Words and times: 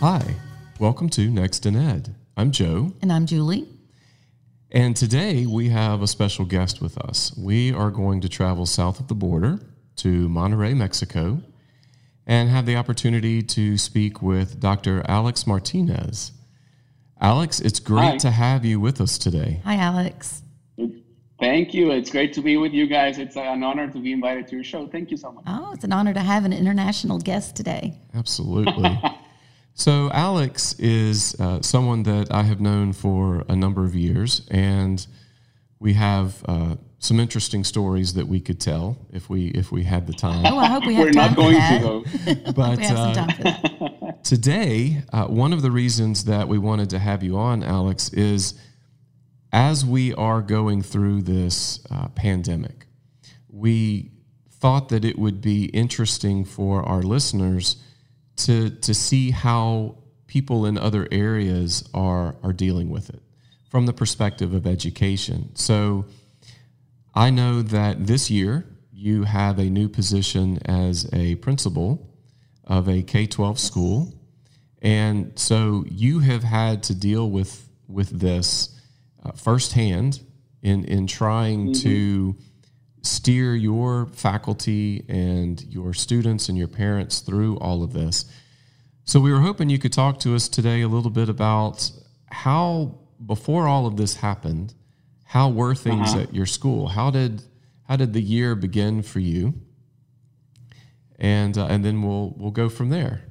Hi, 0.00 0.34
welcome 0.78 1.08
to 1.10 1.28
Next 1.30 1.66
in 1.66 1.76
Ed. 1.76 2.14
I'm 2.36 2.50
Joe, 2.50 2.92
And 3.02 3.12
I'm 3.12 3.26
Julie. 3.26 3.68
and 4.70 4.96
today 4.96 5.46
we 5.46 5.68
have 5.70 6.02
a 6.02 6.06
special 6.06 6.44
guest 6.44 6.80
with 6.80 6.96
us. 6.98 7.36
We 7.36 7.72
are 7.72 7.90
going 7.90 8.20
to 8.22 8.28
travel 8.28 8.66
south 8.66 9.00
of 9.00 9.08
the 9.08 9.14
border 9.14 9.60
to 9.96 10.28
Monterrey, 10.28 10.74
Mexico, 10.76 11.42
and 12.26 12.48
have 12.48 12.66
the 12.66 12.76
opportunity 12.76 13.42
to 13.42 13.76
speak 13.76 14.22
with 14.22 14.60
Dr. 14.60 15.04
Alex 15.08 15.46
Martinez. 15.46 16.32
Alex, 17.20 17.60
it's 17.60 17.80
great 17.80 18.02
Hi. 18.12 18.16
to 18.18 18.30
have 18.30 18.64
you 18.64 18.80
with 18.80 19.00
us 19.00 19.18
today. 19.18 19.60
Hi, 19.64 19.76
Alex. 19.76 20.42
Thank 21.38 21.72
you. 21.72 21.90
It's 21.90 22.10
great 22.10 22.34
to 22.34 22.42
be 22.42 22.56
with 22.58 22.72
you 22.72 22.86
guys. 22.86 23.18
It's 23.18 23.36
an 23.36 23.62
honor 23.62 23.88
to 23.90 23.98
be 23.98 24.12
invited 24.12 24.46
to 24.48 24.56
your 24.56 24.64
show. 24.64 24.86
Thank 24.86 25.10
you 25.10 25.16
so 25.16 25.32
much. 25.32 25.44
Oh, 25.46 25.72
it's 25.72 25.84
an 25.84 25.92
honor 25.92 26.12
to 26.14 26.20
have 26.20 26.44
an 26.44 26.52
international 26.52 27.18
guest 27.18 27.56
today. 27.56 27.98
Absolutely. 28.14 28.98
so, 29.80 30.10
Alex 30.12 30.74
is 30.78 31.34
uh, 31.40 31.62
someone 31.62 32.02
that 32.02 32.30
I 32.30 32.42
have 32.42 32.60
known 32.60 32.92
for 32.92 33.46
a 33.48 33.56
number 33.56 33.84
of 33.84 33.94
years, 33.94 34.42
and 34.50 35.06
we 35.78 35.94
have 35.94 36.44
uh, 36.46 36.76
some 36.98 37.18
interesting 37.18 37.64
stories 37.64 38.12
that 38.12 38.28
we 38.28 38.40
could 38.40 38.60
tell 38.60 38.98
if 39.10 39.30
we 39.30 39.46
if 39.48 39.72
we 39.72 39.84
had 39.84 40.06
the 40.06 40.12
time. 40.12 40.44
Oh, 40.44 40.58
I 40.58 40.66
hope 40.66 40.86
we 40.86 40.94
have 40.96 41.06
We're 41.06 41.12
time 41.12 41.30
not 41.30 41.36
going 41.36 41.54
for 41.54 41.60
that. 41.60 41.78
to 41.80 42.34
though. 42.44 42.52
But 42.52 42.78
we 42.78 42.84
have 42.84 42.96
some 42.98 43.24
uh, 43.24 43.32
for 43.32 43.42
that. 43.42 44.22
today, 44.22 45.02
uh, 45.14 45.24
one 45.28 45.54
of 45.54 45.62
the 45.62 45.70
reasons 45.70 46.24
that 46.24 46.46
we 46.46 46.58
wanted 46.58 46.90
to 46.90 46.98
have 46.98 47.22
you 47.22 47.38
on, 47.38 47.62
Alex, 47.62 48.12
is 48.12 48.60
as 49.50 49.86
we 49.86 50.12
are 50.14 50.42
going 50.42 50.82
through 50.82 51.22
this 51.22 51.80
uh, 51.90 52.08
pandemic, 52.08 52.86
we 53.48 54.10
thought 54.50 54.90
that 54.90 55.06
it 55.06 55.18
would 55.18 55.40
be 55.40 55.64
interesting 55.66 56.44
for 56.44 56.82
our 56.82 57.00
listeners 57.02 57.76
to 58.46 58.70
to 58.70 58.94
see 58.94 59.30
how 59.30 59.96
people 60.26 60.66
in 60.66 60.78
other 60.78 61.08
areas 61.10 61.88
are 61.94 62.36
are 62.42 62.52
dealing 62.52 62.90
with 62.90 63.10
it 63.10 63.22
from 63.70 63.86
the 63.86 63.92
perspective 63.92 64.52
of 64.52 64.66
education. 64.66 65.54
So 65.54 66.06
I 67.14 67.30
know 67.30 67.62
that 67.62 68.06
this 68.06 68.30
year 68.30 68.66
you 68.92 69.24
have 69.24 69.58
a 69.58 69.64
new 69.64 69.88
position 69.88 70.58
as 70.66 71.08
a 71.12 71.36
principal 71.36 72.10
of 72.64 72.88
a 72.88 73.02
K 73.02 73.26
12 73.26 73.58
school. 73.58 74.14
And 74.82 75.38
so 75.38 75.84
you 75.88 76.20
have 76.20 76.42
had 76.42 76.82
to 76.84 76.94
deal 76.94 77.30
with, 77.30 77.68
with 77.88 78.10
this 78.10 78.78
uh, 79.24 79.32
firsthand 79.32 80.20
in, 80.62 80.84
in 80.84 81.06
trying 81.06 81.74
to 81.74 82.36
steer 83.02 83.54
your 83.54 84.06
faculty 84.06 85.04
and 85.08 85.62
your 85.64 85.94
students 85.94 86.48
and 86.48 86.58
your 86.58 86.68
parents 86.68 87.20
through 87.20 87.56
all 87.58 87.82
of 87.82 87.92
this. 87.92 88.24
So 89.04 89.20
we 89.20 89.32
were 89.32 89.40
hoping 89.40 89.70
you 89.70 89.78
could 89.78 89.92
talk 89.92 90.20
to 90.20 90.34
us 90.34 90.48
today 90.48 90.82
a 90.82 90.88
little 90.88 91.10
bit 91.10 91.28
about 91.28 91.90
how, 92.30 92.98
before 93.24 93.66
all 93.66 93.86
of 93.86 93.96
this 93.96 94.16
happened, 94.16 94.74
how 95.24 95.48
were 95.48 95.74
things 95.74 96.14
at 96.14 96.34
your 96.34 96.46
school? 96.46 96.88
How 96.88 97.10
did 97.10 97.42
how 97.86 97.96
did 97.96 98.12
the 98.12 98.22
year 98.22 98.54
begin 98.56 99.02
for 99.02 99.20
you? 99.20 99.54
And 101.18 101.56
uh, 101.56 101.66
and 101.66 101.84
then 101.84 102.02
we'll 102.02 102.34
we'll 102.36 102.50
go 102.50 102.68
from 102.68 102.88
there. 102.88 103.22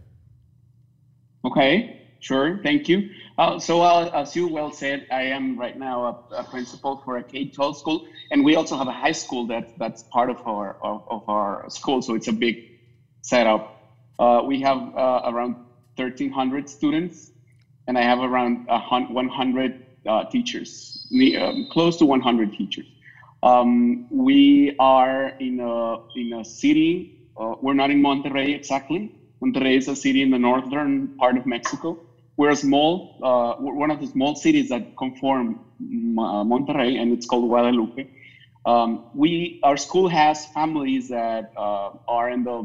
Okay, 1.44 2.02
sure. 2.20 2.59
Thank 2.64 2.88
you. 2.88 3.09
Uh, 3.39 3.57
so, 3.57 3.81
uh, 3.81 4.09
as 4.13 4.35
you 4.35 4.49
well 4.49 4.69
said, 4.69 5.05
I 5.09 5.23
am 5.23 5.57
right 5.57 5.77
now 5.77 6.03
a, 6.31 6.35
a 6.35 6.43
principal 6.43 7.01
for 7.05 7.17
a 7.17 7.23
K-12 7.23 7.77
school, 7.77 8.01
and 8.31 8.43
we 8.43 8.55
also 8.55 8.75
have 8.75 8.87
a 8.89 8.91
high 8.91 9.13
school 9.13 9.47
that 9.47 9.65
that's 9.77 10.03
part 10.11 10.29
of 10.29 10.37
our 10.45 10.75
of, 10.81 11.03
of 11.07 11.23
our 11.29 11.63
school. 11.69 12.01
So 12.01 12.15
it's 12.15 12.27
a 12.27 12.33
big 12.33 12.57
setup. 13.21 13.63
Uh, 14.19 14.41
we 14.45 14.59
have 14.59 14.79
uh, 14.94 15.22
around 15.23 15.55
1,300 15.95 16.67
students, 16.67 17.31
and 17.88 17.97
I 17.97 18.01
have 18.01 18.19
around 18.19 18.59
100 18.67 19.73
uh, 20.05 20.25
teachers, 20.25 21.07
um, 21.39 21.66
close 21.72 21.95
to 21.97 22.05
100 22.05 22.51
teachers. 22.51 22.88
Um, 23.41 23.99
we 24.11 24.73
are 24.79 25.31
in 25.39 25.61
a 25.61 25.95
in 26.16 26.33
a 26.33 26.44
city. 26.44 27.07
Uh, 27.39 27.55
we're 27.61 27.73
not 27.73 27.89
in 27.89 28.01
Monterrey 28.01 28.53
exactly. 28.53 29.09
Monterrey 29.41 29.78
is 29.78 29.88
a 29.88 29.95
city 29.95 30.22
in 30.23 30.29
the 30.29 30.39
northern 30.39 31.09
part 31.17 31.38
of 31.38 31.45
Mexico. 31.45 31.97
We're 32.39 32.51
a 32.51 32.57
small, 32.57 33.11
uh, 33.22 33.55
we're 33.59 33.75
one 33.75 33.91
of 33.91 34.00
the 34.00 34.07
small 34.07 34.33
cities 34.35 34.69
that 34.69 34.83
conform 34.97 35.59
uh, 35.81 36.45
Monterrey, 36.53 36.97
and 37.01 37.13
it's 37.13 37.27
called 37.27 37.50
Guadalupe. 37.50 38.05
Um, 38.66 39.01
we 39.13 39.59
our 39.63 39.77
school 39.77 40.07
has 40.09 40.45
families 40.55 41.09
that 41.09 41.45
uh, 41.57 41.89
are 42.07 42.29
in 42.31 42.44
the 42.44 42.63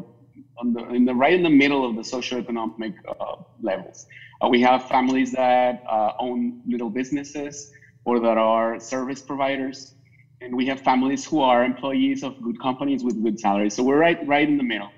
the 0.74 0.82
in 0.98 1.04
the 1.06 1.14
right 1.14 1.34
in 1.34 1.42
the 1.42 1.50
middle 1.50 1.84
of 1.84 1.96
the 1.96 2.02
socioeconomic 2.02 2.94
uh, 3.20 3.36
levels. 3.62 4.06
Uh, 4.42 4.48
we 4.48 4.60
have 4.62 4.84
families 4.84 5.32
that 5.32 5.80
uh, 5.90 6.12
own 6.20 6.54
little 6.66 6.90
businesses 6.90 7.68
or 8.04 8.20
that 8.20 8.38
are 8.38 8.78
service 8.78 9.22
providers, 9.22 9.94
and 10.40 10.56
we 10.56 10.66
have 10.66 10.80
families 10.82 11.24
who 11.24 11.40
are 11.40 11.64
employees 11.64 12.22
of 12.22 12.34
good 12.42 12.58
companies 12.60 13.02
with 13.04 13.20
good 13.24 13.40
salaries. 13.40 13.74
So 13.74 13.82
we're 13.82 13.98
right 13.98 14.18
right 14.24 14.48
in 14.48 14.56
the 14.56 14.68
middle, 14.74 14.92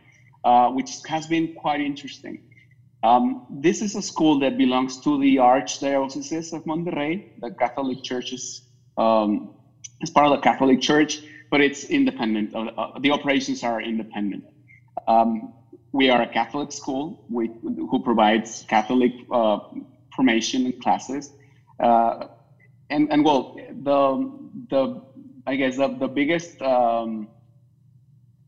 which 0.76 0.90
has 1.08 1.26
been 1.26 1.48
quite 1.56 1.80
interesting. 1.80 2.38
Um, 3.02 3.46
this 3.50 3.82
is 3.82 3.94
a 3.94 4.02
school 4.02 4.38
that 4.40 4.58
belongs 4.58 5.00
to 5.00 5.20
the 5.20 5.36
Archdiocese 5.36 6.52
of 6.52 6.64
Monterrey. 6.64 7.40
The 7.40 7.50
Catholic 7.50 8.02
Church 8.02 8.32
is, 8.32 8.62
um, 8.96 9.54
part 10.14 10.26
of 10.26 10.32
the 10.32 10.42
Catholic 10.42 10.80
Church, 10.80 11.22
but 11.50 11.60
it's 11.60 11.84
independent. 11.84 12.54
Uh, 12.54 12.70
uh, 12.76 12.98
the 12.98 13.10
operations 13.10 13.62
are 13.62 13.80
independent. 13.80 14.44
Um, 15.06 15.52
we 15.92 16.10
are 16.10 16.22
a 16.22 16.26
Catholic 16.26 16.72
school 16.72 17.24
we, 17.30 17.50
who 17.62 18.02
provides 18.02 18.64
Catholic 18.68 19.12
uh, 19.30 19.58
formation 20.14 20.66
and 20.66 20.82
classes. 20.82 21.32
Uh, 21.78 22.28
and, 22.90 23.12
and 23.12 23.24
well, 23.24 23.56
the, 23.82 24.30
the, 24.70 25.02
I 25.46 25.56
guess 25.56 25.76
the, 25.76 25.88
the 25.88 26.08
biggest 26.08 26.60
um, 26.62 27.28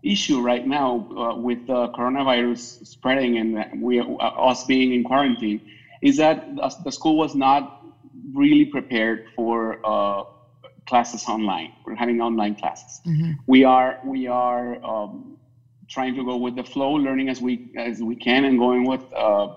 issue 0.03 0.41
right 0.41 0.65
now 0.67 1.07
uh, 1.17 1.35
with 1.37 1.59
the 1.67 1.89
coronavirus 1.89 2.87
spreading 2.87 3.39
and 3.39 3.65
we 3.83 4.01
uh, 4.01 4.05
us 4.05 4.65
being 4.65 4.93
in 4.93 5.03
quarantine 5.03 5.61
is 6.03 6.17
that 6.17 6.45
the- 6.55 6.91
school 6.91 7.17
was 7.17 7.35
not 7.35 7.65
really 8.33 8.65
prepared 8.65 9.21
for 9.35 9.79
uh, 9.85 10.23
classes 10.87 11.25
online. 11.29 11.71
We're 11.85 11.97
having 11.97 12.21
online 12.21 12.55
classes. 12.55 13.01
We 13.47 13.65
are 13.65 13.97
we 14.05 14.27
are 14.27 14.79
um, 14.85 15.37
trying 15.89 16.15
to 16.15 16.25
go 16.25 16.37
with 16.37 16.55
the 16.55 16.65
flow, 16.65 16.93
learning 16.93 17.29
as 17.29 17.41
we 17.41 17.61
as 17.77 18.01
we 18.03 18.17
can, 18.17 18.45
and 18.45 18.59
going 18.59 18.85
with 18.85 19.03
uh, 19.17 19.49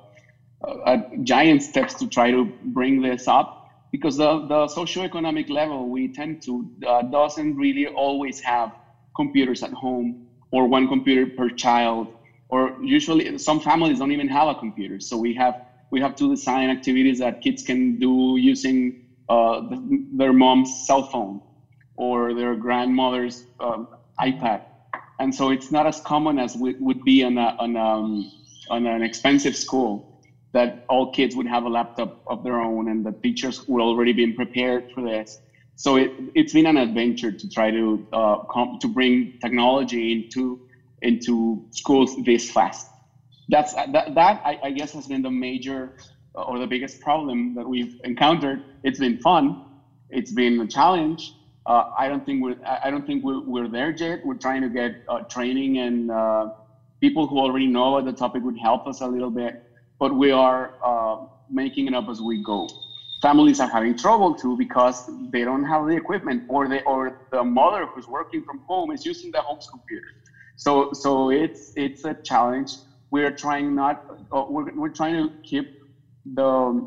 uh, 0.86 0.98
giant 1.24 1.62
steps 1.64 1.94
to 1.96 2.08
try 2.08 2.32
to 2.32 2.52
bring 2.62 3.02
this 3.02 3.28
up 3.28 3.50
because 3.92 4.18
the 4.18 4.40
the 4.48 4.68
socioeconomic 4.68 5.50
level 5.50 5.90
we 5.90 6.08
tend 6.10 6.42
to 6.46 6.66
uh, 6.88 7.02
doesn't 7.04 7.56
really 7.56 7.88
always 7.88 8.40
have 8.42 8.70
computers 9.16 9.64
at 9.64 9.72
home 9.74 10.16
or 10.52 10.68
one 10.68 10.88
computer 10.88 11.26
per 11.26 11.50
child 11.50 12.08
or 12.52 12.76
usually 12.82 13.38
some 13.38 13.60
families 13.60 14.00
don't 14.00 14.12
even 14.12 14.28
have 14.28 14.48
a 14.48 14.56
computer. 14.56 15.00
So 15.00 15.18
we 15.18 15.34
have 15.36 15.56
we 15.90 16.00
have 16.02 16.16
to 16.16 16.30
design 16.30 16.70
activities 16.70 17.18
that 17.20 17.42
kids 17.42 17.64
can 17.64 17.98
do 17.98 18.36
using 18.38 18.94
uh, 19.30 19.62
the, 19.62 20.06
their 20.14 20.34
mom's 20.34 20.86
cell 20.86 21.04
phone 21.04 21.42
or 21.96 22.34
their 22.34 22.56
grandmother's 22.56 23.46
um, 23.60 23.88
ipad. 24.20 24.62
And 25.20 25.34
so 25.34 25.50
it's 25.50 25.72
not 25.72 25.86
as 25.86 26.00
common 26.02 26.40
as 26.40 26.56
would, 26.56 26.76
would 26.80 27.04
be 27.04 27.24
on, 27.24 27.38
a, 27.38 27.54
on, 27.60 27.76
um, 27.76 28.26
on 28.70 28.86
an 28.88 29.04
expensive 29.04 29.56
school 29.56 30.06
that 30.54 30.86
all 30.90 31.12
kids 31.12 31.36
would 31.36 31.48
have 31.48 31.64
a 31.64 31.70
laptop 31.70 32.10
of 32.28 32.44
their 32.44 32.60
own 32.60 32.88
and 32.88 33.06
the 33.06 33.14
teachers 33.22 33.62
would 33.68 33.82
already 33.82 34.14
been 34.14 34.34
prepared 34.34 34.84
for 34.94 35.04
this 35.04 35.40
so 35.82 35.98
it, 35.98 36.12
it's 36.36 36.54
been 36.54 36.68
an 36.68 36.78
adventure 36.78 37.32
to 37.32 37.50
try 37.50 37.72
to 37.72 38.04
uh, 38.14 38.38
com- 38.52 38.78
to 38.82 38.90
bring 38.90 39.32
technology 39.42 40.14
into 40.14 40.60
into 41.04 41.62
schools 41.72 42.16
this 42.26 42.50
fast 42.52 42.88
that's 43.50 43.74
that, 43.74 44.14
that 44.16 44.40
I, 44.46 44.58
I 44.64 44.72
guess 44.72 44.94
has 44.94 45.08
been 45.08 45.24
the 45.24 45.32
major 45.32 45.94
uh, 46.38 46.44
or 46.44 46.60
the 46.60 46.68
biggest 46.68 47.02
problem 47.02 47.56
that 47.56 47.68
we've 47.68 47.94
encountered 48.06 48.62
it's 48.84 49.00
been 49.00 49.18
fun 49.24 49.58
it's 50.12 50.34
been 50.34 50.60
a 50.62 50.68
challenge 50.68 51.36
uh, 51.68 51.84
I 51.98 52.10
don't 52.10 52.26
think 52.26 52.44
we're 52.44 52.58
I 52.66 52.80
I 52.86 52.92
don't 52.92 53.06
think 53.06 53.24
we're, 53.24 53.42
we're 53.46 53.70
there 53.70 53.94
yet. 53.98 54.20
We're 54.24 54.36
trying 54.36 54.62
to 54.64 54.70
get 54.70 54.94
uh, 55.10 55.22
training 55.32 55.80
and 55.80 56.12
uh, 56.12 56.48
people 57.02 57.28
who 57.28 57.40
already 57.40 57.68
know 57.68 57.96
about 57.96 58.06
the 58.06 58.14
topic 58.14 58.44
would 58.44 58.58
help 58.62 58.88
us 58.88 59.02
a 59.02 59.08
little 59.08 59.32
bit, 59.32 59.56
but 60.00 60.16
we 60.16 60.32
are 60.32 60.72
uh, 60.86 61.18
making 61.50 61.88
it 61.88 61.96
up 61.96 62.10
as 62.10 62.22
we 62.22 62.42
go. 62.44 62.68
Families 63.22 63.60
are 63.60 63.70
having 63.70 63.96
trouble 63.96 64.34
too 64.34 64.56
because 64.58 65.04
they 65.32 65.44
don't 65.44 65.64
have 65.64 65.86
the 65.86 65.96
equipment, 65.96 66.44
or 66.48 66.68
they 66.68 66.82
or 66.86 67.12
the 67.32 67.44
mother 67.44 67.86
who's 67.94 68.08
working 68.08 68.42
from 68.46 68.60
home 68.68 68.92
is 68.92 69.06
using 69.06 69.30
the 69.32 69.42
home's 69.42 69.68
computer. 69.68 70.08
So 70.56 70.88
so 70.94 71.30
it's 71.30 71.72
it's 71.76 72.04
a 72.04 72.16
challenge. 72.26 72.78
We're 73.12 73.32
trying 73.32 73.76
not 73.76 73.98
uh, 74.32 74.44
we're, 74.48 74.66
we're 74.74 74.90
trying 74.90 75.16
to 75.16 75.30
keep 75.44 75.66
the 76.26 76.82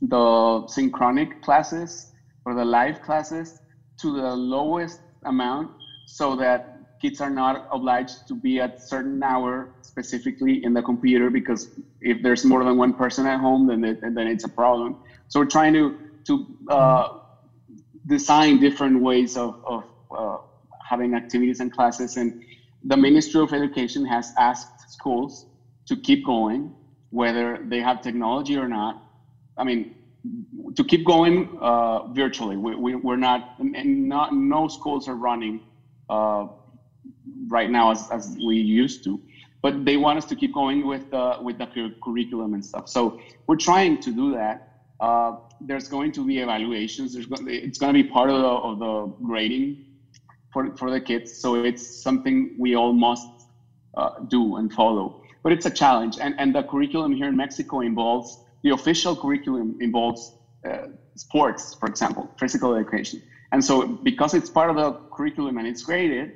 the 0.00 0.62
synchronic 0.68 1.28
classes 1.42 2.08
or 2.44 2.54
the 2.54 2.64
live 2.64 3.00
classes 3.00 3.60
to 4.00 4.12
the 4.20 4.34
lowest 4.34 5.00
amount 5.26 5.70
so 6.06 6.34
that 6.36 6.62
kids 7.02 7.20
are 7.20 7.30
not 7.30 7.62
obliged 7.72 8.28
to 8.28 8.36
be 8.36 8.60
at 8.60 8.72
certain 8.78 9.22
hour 9.22 9.70
specifically 9.82 10.60
in 10.64 10.74
the 10.74 10.82
computer 10.82 11.30
because 11.30 11.68
if 12.02 12.22
there's 12.22 12.44
more 12.44 12.64
than 12.64 12.76
one 12.78 12.94
person 12.94 13.26
at 13.26 13.40
home, 13.40 13.66
then 13.66 13.84
it, 13.84 13.98
then 14.02 14.28
it's 14.28 14.44
a 14.44 14.50
problem. 14.50 14.96
So 15.28 15.40
we're 15.40 15.46
trying 15.58 15.74
to 15.74 15.94
to 16.28 16.46
uh, 16.70 17.08
design 18.06 18.58
different 18.58 19.00
ways 19.00 19.36
of, 19.36 19.54
of 19.64 19.84
uh, 20.16 20.38
having 20.88 21.14
activities 21.14 21.60
and 21.60 21.72
classes. 21.72 22.16
And 22.16 22.32
the 22.84 22.96
Ministry 22.96 23.42
of 23.42 23.52
Education 23.52 24.04
has 24.06 24.32
asked 24.38 24.72
schools 24.88 25.46
to 25.88 25.96
keep 25.96 26.24
going, 26.24 26.72
whether 27.10 27.58
they 27.64 27.80
have 27.80 28.00
technology 28.02 28.56
or 28.56 28.68
not. 28.68 28.96
I 29.58 29.64
mean, 29.64 29.86
to 30.76 30.84
keep 30.84 31.04
going 31.04 31.48
uh, 31.60 32.00
virtually. 32.08 32.56
We, 32.56 32.76
we, 32.76 32.96
we're 32.96 33.16
not, 33.16 33.42
and 33.58 34.08
not, 34.08 34.32
no 34.32 34.68
schools 34.68 35.08
are 35.08 35.16
running 35.16 35.60
uh, 36.10 36.46
right 37.48 37.70
now 37.70 37.90
as, 37.90 38.08
as 38.10 38.36
we 38.44 38.56
used 38.56 39.04
to, 39.04 39.20
but 39.62 39.84
they 39.84 39.96
want 39.96 40.18
us 40.18 40.24
to 40.26 40.36
keep 40.36 40.52
going 40.52 40.86
with 40.86 41.08
the, 41.10 41.36
with 41.40 41.58
the 41.58 41.66
curriculum 42.02 42.54
and 42.54 42.64
stuff. 42.64 42.88
So 42.88 43.16
we're 43.46 43.56
trying 43.56 43.98
to 43.98 44.12
do 44.12 44.32
that. 44.32 44.60
Uh, 45.00 45.32
there's 45.60 45.88
going 45.88 46.12
to 46.12 46.24
be 46.24 46.38
evaluations. 46.38 47.12
There's 47.12 47.26
going, 47.26 47.48
it's 47.48 47.78
going 47.78 47.92
to 47.92 48.02
be 48.02 48.08
part 48.08 48.30
of 48.30 48.40
the, 48.40 48.48
of 48.48 48.78
the 48.78 49.14
grading 49.24 49.76
for, 50.52 50.74
for 50.76 50.90
the 50.90 51.00
kids. 51.00 51.32
So 51.32 51.62
it's 51.64 52.02
something 52.02 52.54
we 52.58 52.74
all 52.74 52.92
must 52.92 53.28
uh, 53.96 54.10
do 54.28 54.56
and 54.56 54.72
follow. 54.72 55.22
But 55.42 55.52
it's 55.52 55.66
a 55.66 55.70
challenge. 55.70 56.18
And, 56.20 56.34
and 56.38 56.54
the 56.54 56.62
curriculum 56.62 57.12
here 57.12 57.28
in 57.28 57.36
Mexico 57.36 57.80
involves, 57.80 58.38
the 58.62 58.70
official 58.70 59.16
curriculum 59.16 59.76
involves 59.80 60.32
uh, 60.68 60.86
sports, 61.16 61.74
for 61.78 61.88
example, 61.88 62.30
physical 62.38 62.74
education. 62.74 63.20
And 63.52 63.64
so 63.64 63.86
because 64.02 64.34
it's 64.34 64.48
part 64.48 64.70
of 64.70 64.76
the 64.76 64.92
curriculum 65.12 65.58
and 65.58 65.66
it's 65.66 65.82
graded, 65.82 66.32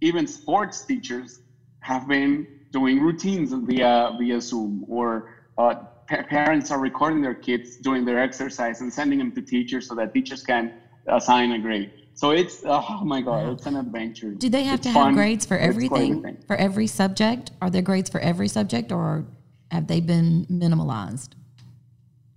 even 0.00 0.26
sports 0.26 0.84
teachers 0.84 1.40
have 1.80 2.08
been 2.08 2.46
doing 2.70 3.00
routines 3.00 3.52
via, 3.52 4.14
via 4.18 4.40
Zoom 4.40 4.84
or 4.88 5.34
uh, 5.56 5.74
parents 6.06 6.70
are 6.70 6.78
recording 6.78 7.20
their 7.20 7.34
kids 7.34 7.76
doing 7.76 8.04
their 8.04 8.18
exercise 8.18 8.80
and 8.80 8.92
sending 8.92 9.18
them 9.18 9.32
to 9.32 9.42
teachers 9.42 9.88
so 9.88 9.94
that 9.94 10.14
teachers 10.14 10.42
can 10.42 10.72
assign 11.06 11.52
a 11.52 11.58
grade. 11.58 11.90
So 12.14 12.30
it's 12.30 12.62
oh 12.64 13.00
my 13.04 13.20
god, 13.20 13.52
it's 13.52 13.66
an 13.66 13.76
adventure. 13.76 14.32
Do 14.32 14.48
they 14.48 14.64
have 14.64 14.80
it's 14.80 14.88
to 14.88 14.92
fun. 14.92 15.06
have 15.06 15.14
grades 15.14 15.46
for 15.46 15.56
everything? 15.56 16.36
For 16.48 16.56
every 16.56 16.88
subject? 16.88 17.52
Are 17.62 17.70
there 17.70 17.82
grades 17.82 18.10
for 18.10 18.20
every 18.20 18.48
subject 18.48 18.90
or 18.90 19.24
have 19.70 19.86
they 19.86 20.00
been 20.00 20.44
minimalized? 20.46 21.30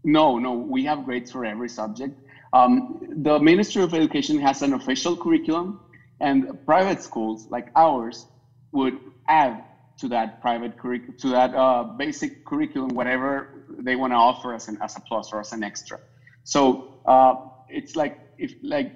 No, 0.04 0.38
no, 0.38 0.54
we 0.54 0.84
have 0.86 1.04
grades 1.06 1.32
for 1.32 1.46
every 1.46 1.70
subject. 1.70 2.16
Um, 2.54 3.00
the 3.24 3.40
Ministry 3.40 3.82
of 3.82 3.94
Education 3.94 4.38
has 4.40 4.62
an 4.62 4.74
official 4.74 5.16
curriculum, 5.16 5.80
and 6.22 6.46
private 6.66 7.02
schools 7.02 7.48
like 7.50 7.68
ours 7.76 8.28
would 8.72 8.96
add 9.28 9.64
to 10.00 10.08
that 10.08 10.42
private 10.42 10.78
curriculum, 10.78 11.16
to 11.20 11.30
that 11.30 11.54
uh, 11.54 11.84
basic 11.84 12.46
curriculum, 12.46 12.90
whatever 12.96 13.50
they 13.80 13.96
want 13.96 14.12
to 14.12 14.18
offer 14.18 14.54
as 14.54 14.68
an 14.68 14.78
as 14.82 14.96
a 14.96 15.02
plus 15.02 15.34
or 15.34 15.40
as 15.40 15.52
an 15.52 15.64
extra. 15.64 15.98
So 16.44 17.02
uh, 17.06 17.34
it's 17.70 17.96
like 17.96 18.14
if 18.38 18.54
like 18.64 18.90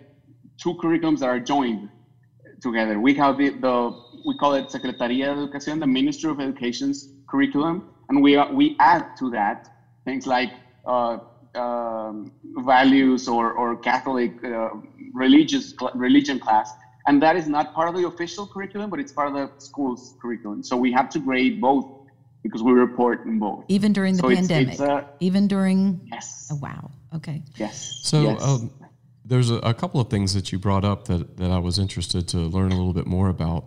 two 0.62 0.74
curriculums 0.76 1.20
that 1.20 1.30
are 1.30 1.40
joined 1.40 1.90
together. 2.62 3.00
We 3.00 3.14
have 3.16 3.38
the, 3.38 3.50
the 3.50 3.92
we 4.26 4.36
call 4.36 4.54
it 4.54 4.66
Secretaría 4.70 5.26
de 5.26 5.48
Educación, 5.48 5.80
the 5.80 5.88
Ministry 5.88 6.32
of 6.32 6.40
Education's 6.40 7.10
curriculum, 7.30 7.84
and 8.10 8.22
we 8.22 8.36
are, 8.36 8.48
we 8.52 8.76
add 8.80 9.04
to 9.20 9.30
that 9.32 9.68
things 10.06 10.26
like 10.26 10.52
uh, 10.88 11.18
um, 11.56 12.32
values 12.58 13.28
or 13.28 13.54
or 13.54 13.76
Catholic 13.78 14.32
uh, 14.44 14.70
religious 15.14 15.74
cl- 15.80 15.92
religion 15.96 16.40
class, 16.40 16.72
and 17.08 17.22
that 17.22 17.36
is 17.36 17.48
not 17.48 17.74
part 17.74 17.90
of 17.90 17.96
the 17.96 18.08
official 18.08 18.48
curriculum, 18.48 18.90
but 18.90 19.00
it's 19.00 19.12
part 19.12 19.28
of 19.28 19.34
the 19.36 19.50
school's 19.60 20.16
curriculum. 20.22 20.64
So 20.64 20.76
we 20.78 20.92
have 20.92 21.10
to 21.12 21.20
grade 21.20 21.62
both 21.62 21.86
because 22.44 22.62
we 22.64 22.72
report 22.74 23.26
in 23.26 23.40
both. 23.40 23.64
Even 23.68 23.94
during 23.94 24.16
the 24.16 24.22
So 24.22 24.30
pandemic? 24.30 24.70
it's 24.70 24.80
a- 24.80 25.08
Even 25.20 25.48
during, 25.48 26.02
Yes. 26.12 26.50
oh, 26.52 26.56
wow. 26.62 26.92
Okay. 27.16 27.42
Yes. 27.58 28.00
So 28.04 28.22
yes. 28.24 28.44
um, 28.44 28.72
there's 29.24 29.50
a, 29.50 29.56
a 29.58 29.74
couple 29.74 30.00
of 30.02 30.10
things 30.10 30.34
that 30.34 30.52
you 30.52 30.60
brought 30.60 30.86
up 30.86 31.06
that, 31.06 31.38
that 31.38 31.52
I 31.52 31.58
was 31.60 31.80
interested 31.80 32.28
to 32.30 32.38
learn 32.38 32.72
a 32.72 32.76
little 32.76 32.94
bit 32.94 33.08
more 33.08 33.30
about. 33.30 33.66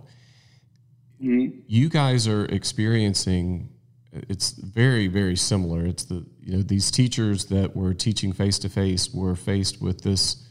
Mhm. 1.23 1.63
You 1.67 1.89
guys 1.89 2.29
are 2.29 2.45
experiencing 2.47 3.71
it's 4.13 4.53
very 4.53 5.07
very 5.07 5.37
similar. 5.37 5.85
It's 5.85 6.05
the 6.05 6.25
you 6.41 6.57
know 6.57 6.63
these 6.63 6.91
teachers 6.91 7.45
that 7.47 7.77
were 7.77 7.93
teaching 7.93 8.33
face 8.33 8.59
to 8.61 8.69
face 8.69 9.13
were 9.13 9.35
faced 9.37 9.83
with 9.83 10.01
this 10.03 10.45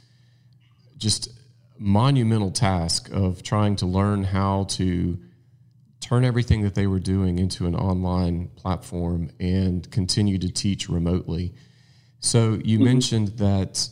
just 0.98 1.30
monumental 1.80 2.52
task 2.52 3.10
of 3.12 3.44
trying 3.44 3.76
to 3.78 3.86
learn 3.86 4.24
how 4.24 4.66
to 4.66 5.20
turn 6.00 6.24
everything 6.24 6.62
that 6.62 6.76
they 6.76 6.88
were 6.88 7.00
doing 7.00 7.40
into 7.40 7.66
an 7.66 7.76
online 7.76 8.48
platform 8.56 9.30
and 9.40 9.90
continue 9.92 10.38
to 10.38 10.50
teach 10.50 10.90
remotely. 10.90 11.54
So 12.20 12.60
you 12.64 12.78
mm-hmm. 12.78 12.86
mentioned 12.86 13.28
that 13.40 13.90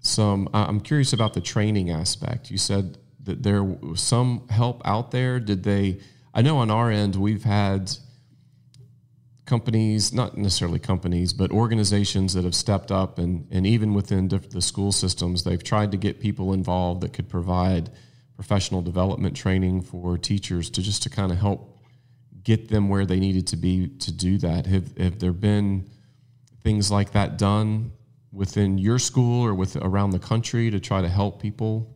some. 0.00 0.48
I'm 0.52 0.80
curious 0.80 1.12
about 1.12 1.34
the 1.34 1.40
training 1.40 1.90
aspect. 1.90 2.50
You 2.50 2.58
said 2.58 2.98
that 3.24 3.42
there 3.42 3.62
was 3.62 4.00
some 4.00 4.46
help 4.48 4.82
out 4.84 5.10
there. 5.10 5.40
Did 5.40 5.62
they? 5.62 6.00
I 6.32 6.42
know 6.42 6.58
on 6.58 6.70
our 6.70 6.90
end 6.90 7.16
we've 7.16 7.44
had 7.44 7.90
companies, 9.50 10.12
not 10.12 10.38
necessarily 10.38 10.78
companies, 10.78 11.32
but 11.32 11.50
organizations 11.50 12.34
that 12.34 12.44
have 12.44 12.54
stepped 12.54 12.92
up 12.92 13.18
and, 13.18 13.48
and 13.50 13.66
even 13.66 13.94
within 13.94 14.28
the 14.28 14.62
school 14.62 14.92
systems, 14.92 15.42
they've 15.42 15.64
tried 15.64 15.90
to 15.90 15.96
get 15.96 16.20
people 16.20 16.52
involved 16.52 17.00
that 17.00 17.12
could 17.12 17.28
provide 17.28 17.90
professional 18.36 18.80
development 18.80 19.36
training 19.36 19.82
for 19.82 20.16
teachers 20.16 20.70
to 20.70 20.80
just 20.80 21.02
to 21.02 21.10
kind 21.10 21.32
of 21.32 21.38
help 21.38 21.76
get 22.44 22.68
them 22.68 22.88
where 22.88 23.04
they 23.04 23.18
needed 23.18 23.44
to 23.48 23.56
be 23.56 23.88
to 23.88 24.12
do 24.12 24.38
that. 24.38 24.66
Have, 24.66 24.96
have 24.96 25.18
there 25.18 25.32
been 25.32 25.90
things 26.62 26.88
like 26.92 27.10
that 27.10 27.36
done 27.36 27.90
within 28.32 28.78
your 28.78 29.00
school 29.00 29.44
or 29.44 29.52
with 29.52 29.74
around 29.74 30.10
the 30.10 30.20
country 30.20 30.70
to 30.70 30.78
try 30.78 31.02
to 31.02 31.08
help 31.08 31.42
people? 31.42 31.92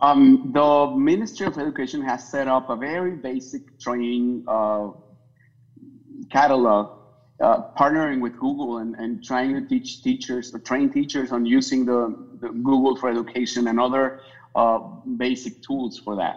Um, 0.00 0.52
the 0.54 0.94
Ministry 0.96 1.46
of 1.46 1.58
Education 1.58 2.00
has 2.02 2.30
set 2.30 2.46
up 2.46 2.70
a 2.70 2.76
very 2.76 3.16
basic 3.16 3.80
training 3.80 4.44
uh, 4.46 4.90
catalog, 6.30 6.88
uh, 7.42 7.62
partnering 7.78 8.20
with 8.20 8.36
Google 8.38 8.78
and, 8.78 8.94
and 8.98 9.22
trying 9.22 9.52
to 9.54 9.60
teach 9.60 10.02
teachers 10.02 10.52
or 10.52 10.60
train 10.60 10.88
teachers 10.90 11.32
on 11.32 11.44
using 11.44 11.84
the, 11.84 12.14
the 12.40 12.48
Google 12.48 12.94
for 12.96 13.08
Education 13.10 13.68
and 13.68 13.80
other 13.80 14.14
uh, 14.54 14.78
basic 15.16 15.60
tools 15.62 16.00
for 16.02 16.14
that. 16.16 16.36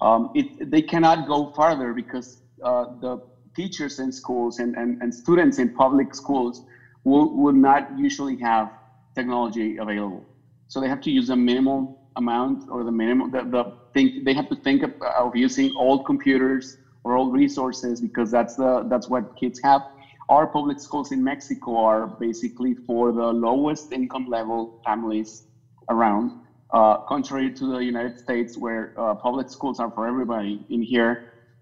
Um, 0.00 0.30
it, 0.34 0.70
they 0.70 0.82
cannot 0.82 1.26
go 1.26 1.52
farther 1.56 1.94
because 1.94 2.42
uh, 2.62 2.86
the 3.00 3.18
teachers 3.54 3.98
in 3.98 4.12
schools 4.12 4.58
and, 4.58 4.74
and, 4.76 4.98
and 5.00 5.12
students 5.12 5.58
in 5.58 5.70
public 5.70 6.14
schools 6.14 6.62
will 7.04 7.52
not 7.52 7.96
usually 7.96 8.36
have 8.36 8.68
technology 9.14 9.76
available. 9.78 10.26
So 10.68 10.80
they 10.80 10.88
have 10.88 11.00
to 11.02 11.10
use 11.10 11.30
a 11.30 11.36
minimal 11.36 11.96
amount 12.16 12.64
or 12.68 12.82
the 12.84 12.90
minimum, 12.90 13.30
the, 13.30 13.44
the 13.44 13.64
they 13.94 14.34
have 14.34 14.48
to 14.48 14.56
think 14.56 14.82
of, 14.82 14.92
of 15.16 15.34
using 15.34 15.72
old 15.78 16.04
computers 16.04 16.76
or 17.06 17.14
old 17.20 17.32
resources 17.32 18.00
because 18.00 18.28
that's 18.36 18.54
the, 18.56 18.82
that's 18.90 19.08
what 19.08 19.22
kids 19.40 19.60
have. 19.62 19.80
Our 20.28 20.46
public 20.48 20.78
schools 20.80 21.12
in 21.12 21.22
Mexico 21.22 21.70
are 21.90 22.08
basically 22.26 22.74
for 22.86 23.12
the 23.12 23.28
lowest 23.46 23.92
income 23.92 24.26
level 24.28 24.60
families 24.84 25.44
around. 25.88 26.32
Uh, 26.78 26.96
contrary 27.06 27.48
to 27.58 27.64
the 27.74 27.78
United 27.78 28.18
States, 28.18 28.58
where 28.58 28.90
uh, 28.96 29.14
public 29.14 29.48
schools 29.48 29.78
are 29.78 29.90
for 29.96 30.04
everybody, 30.12 30.52
in 30.68 30.82
here, 30.82 31.12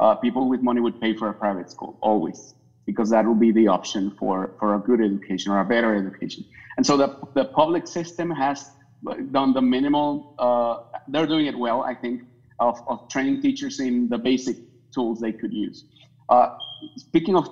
uh, 0.00 0.14
people 0.14 0.48
with 0.48 0.62
money 0.62 0.80
would 0.80 0.98
pay 0.98 1.12
for 1.12 1.28
a 1.28 1.34
private 1.34 1.68
school 1.74 1.92
always, 2.00 2.54
because 2.86 3.10
that 3.10 3.26
will 3.26 3.40
be 3.48 3.52
the 3.52 3.66
option 3.68 4.10
for, 4.18 4.36
for 4.58 4.68
a 4.76 4.80
good 4.88 5.00
education 5.08 5.52
or 5.52 5.60
a 5.60 5.64
better 5.74 5.94
education. 5.94 6.42
And 6.78 6.86
so 6.88 6.96
the, 6.96 7.08
the 7.34 7.44
public 7.60 7.86
system 7.86 8.30
has 8.30 8.58
done 9.30 9.52
the 9.52 9.60
minimal, 9.60 10.08
uh, 10.38 10.76
they're 11.06 11.26
doing 11.26 11.46
it 11.52 11.56
well, 11.64 11.82
I 11.82 11.94
think, 11.94 12.22
of, 12.58 12.74
of 12.86 12.98
training 13.12 13.42
teachers 13.42 13.78
in 13.78 14.08
the 14.08 14.16
basic 14.16 14.56
tools 14.94 15.20
they 15.20 15.32
could 15.32 15.52
use. 15.52 15.84
Uh, 16.28 16.48
speaking 16.96 17.36
of 17.36 17.48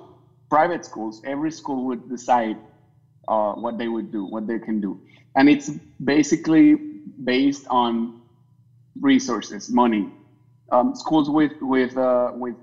private 0.49 0.85
schools, 0.85 1.21
every 1.25 1.51
school 1.51 1.85
would 1.85 2.09
decide 2.09 2.57
uh, 3.27 3.53
what 3.53 3.77
they 3.77 3.87
would 3.87 4.11
do, 4.11 4.25
what 4.25 4.47
they 4.47 4.59
can 4.59 4.79
do. 4.81 4.99
And 5.35 5.49
it's 5.49 5.69
basically 6.03 6.75
based 7.23 7.67
on 7.69 8.21
resources, 9.01 9.69
money. 9.69 10.09
Um, 10.71 10.95
schools 10.95 11.29
with 11.29 11.53
with 11.61 11.97
uh, 11.97 12.31
with 12.33 12.55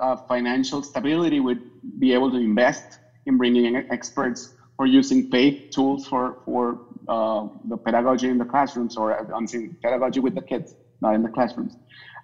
uh, 0.00 0.16
financial 0.28 0.82
stability 0.82 1.40
would 1.40 1.60
be 1.98 2.12
able 2.12 2.30
to 2.30 2.38
invest 2.38 2.98
in 3.26 3.36
bringing 3.38 3.66
in 3.66 3.84
experts 3.90 4.50
or 4.78 4.86
using 4.86 5.30
paid 5.30 5.72
tools 5.72 6.06
for 6.06 6.38
for 6.44 6.78
uh, 7.08 7.46
the 7.64 7.76
pedagogy 7.76 8.28
in 8.28 8.38
the 8.38 8.44
classrooms 8.44 8.96
or 8.96 9.12
I'm 9.34 9.46
saying 9.46 9.76
pedagogy 9.82 10.20
with 10.20 10.34
the 10.34 10.42
kids, 10.42 10.74
not 11.00 11.14
in 11.14 11.22
the 11.22 11.28
classrooms. 11.28 11.76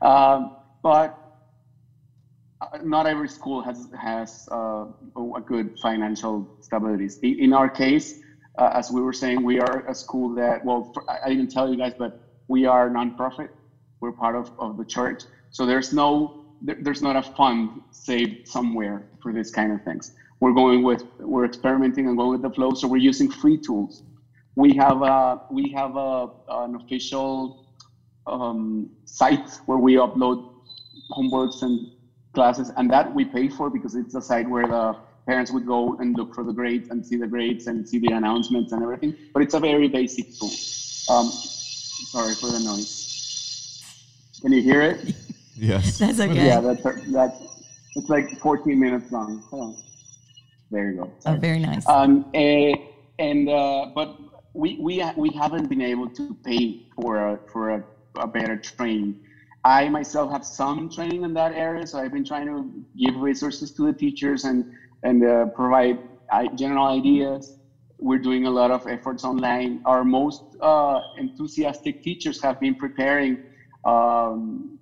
Um, 0.02 0.50
but 0.83 1.20
not 2.83 3.07
every 3.07 3.29
school 3.29 3.62
has 3.62 3.88
has 3.99 4.47
uh, 4.52 4.85
a 5.37 5.40
good 5.40 5.71
financial 5.81 6.49
stability. 6.61 7.09
In 7.23 7.52
our 7.52 7.69
case, 7.69 8.14
uh, 8.59 8.71
as 8.75 8.90
we 8.90 9.00
were 9.00 9.12
saying, 9.12 9.43
we 9.43 9.61
are 9.61 9.85
a 9.88 9.95
school 9.95 10.35
that 10.35 10.64
well, 10.64 10.90
I 11.25 11.29
didn't 11.29 11.50
tell 11.50 11.69
you 11.71 11.76
guys, 11.76 11.93
but 11.99 12.12
we 12.49 12.67
are 12.67 12.90
nonprofit. 12.90 13.49
We're 14.00 14.12
part 14.12 14.37
of, 14.37 14.50
of 14.59 14.76
the 14.76 14.85
church. 14.85 15.23
So 15.50 15.67
there's 15.67 15.93
no 15.93 16.35
there, 16.61 16.76
there's 16.81 17.02
not 17.02 17.17
a 17.17 17.23
fund 17.23 17.81
saved 17.90 18.37
somewhere 18.47 19.07
for 19.23 19.33
this 19.33 19.50
kind 19.50 19.73
of 19.73 19.83
things. 19.83 20.12
We're 20.40 20.52
going 20.52 20.83
with 20.83 21.02
we're 21.19 21.45
experimenting 21.45 22.09
and 22.09 22.17
going 22.17 22.31
with 22.31 22.43
the 22.43 22.50
flow. 22.50 22.73
So 22.75 22.88
we're 22.88 22.99
using 22.99 23.29
free 23.29 23.59
tools. 23.59 24.02
We 24.57 24.75
have 24.75 25.02
a 25.02 25.38
we 25.50 25.73
have 25.76 25.97
a 25.97 26.29
an 26.49 26.75
official 26.76 27.55
um, 28.26 28.90
site 29.07 29.49
where 29.67 29.79
we 29.79 29.95
upload 29.95 30.38
homeworks 31.12 31.62
and 31.62 31.87
classes, 32.33 32.71
and 32.77 32.91
that 32.91 33.13
we 33.13 33.25
pay 33.25 33.49
for 33.49 33.71
because 33.71 33.95
it's 33.95 34.15
a 34.15 34.23
site 34.23 34.49
where 34.49 34.67
the 34.67 34.95
parents 35.27 35.51
would 35.51 35.67
go 35.67 35.97
and 35.99 36.17
look 36.17 36.35
for 36.35 36.45
the 36.45 36.53
grades 36.53 36.89
and 36.91 37.05
see 37.05 37.17
the 37.17 37.27
grades 37.27 37.67
and 37.67 37.87
see 37.87 37.99
the 37.99 38.13
announcements 38.13 38.73
and 38.73 38.83
everything. 38.83 39.15
But 39.33 39.43
it's 39.43 39.55
a 39.55 39.61
very 39.61 39.89
basic 39.89 40.27
tool. 40.39 40.51
Um, 41.09 41.27
sorry 41.29 42.35
for 42.35 42.47
the 42.47 42.61
noise. 42.61 43.83
Can 44.43 44.53
you 44.53 44.63
hear 44.63 44.83
it? 44.83 45.15
Yes. 45.57 45.99
That's 46.03 46.19
okay. 46.19 46.47
Yeah, 46.47 46.61
that's 46.61 46.83
that's 47.13 47.37
it's 47.95 48.09
like 48.09 48.31
14 48.39 48.81
minutes 48.81 49.13
long. 49.13 49.43
Oh, 49.53 49.77
there 50.71 50.91
you 50.91 50.97
go. 50.97 51.13
Oh, 51.27 51.35
very 51.35 51.59
nice. 51.59 51.87
Um, 51.87 52.25
eh, 52.33 52.73
and 53.19 53.47
uh, 53.47 53.87
but 53.95 54.17
we 54.55 54.79
we 54.81 55.05
we 55.17 55.29
haven't 55.31 55.69
been 55.69 55.83
able 55.83 56.09
to 56.09 56.35
pay 56.47 56.79
for 56.97 57.17
a 57.17 57.39
for 57.53 57.71
a, 57.71 57.85
a 58.17 58.27
better 58.27 58.57
training. 58.57 59.17
I 59.64 59.88
myself 59.88 60.31
have 60.31 60.45
some 60.45 60.88
training 60.88 61.23
in 61.23 61.35
that 61.35 61.52
area, 61.52 61.87
so 61.87 61.99
I've 61.99 62.12
been 62.12 62.25
trying 62.25 62.47
to 62.47 62.71
give 62.97 63.17
resources 63.17 63.73
to 63.73 63.87
the 63.87 63.93
teachers 63.93 64.45
and 64.45 64.64
and 65.02 65.25
uh, 65.25 65.47
provide 65.55 65.99
uh, 66.33 66.45
general 66.55 66.87
ideas. 66.87 67.57
We're 67.99 68.19
doing 68.19 68.47
a 68.47 68.50
lot 68.50 68.71
of 68.71 68.87
efforts 68.87 69.25
online. 69.25 69.81
Our 69.85 70.05
most 70.05 70.43
uh, 70.61 71.00
enthusiastic 71.19 72.02
teachers 72.02 72.40
have 72.43 72.59
been 72.59 72.75
preparing 72.75 73.38
um, 73.85 74.79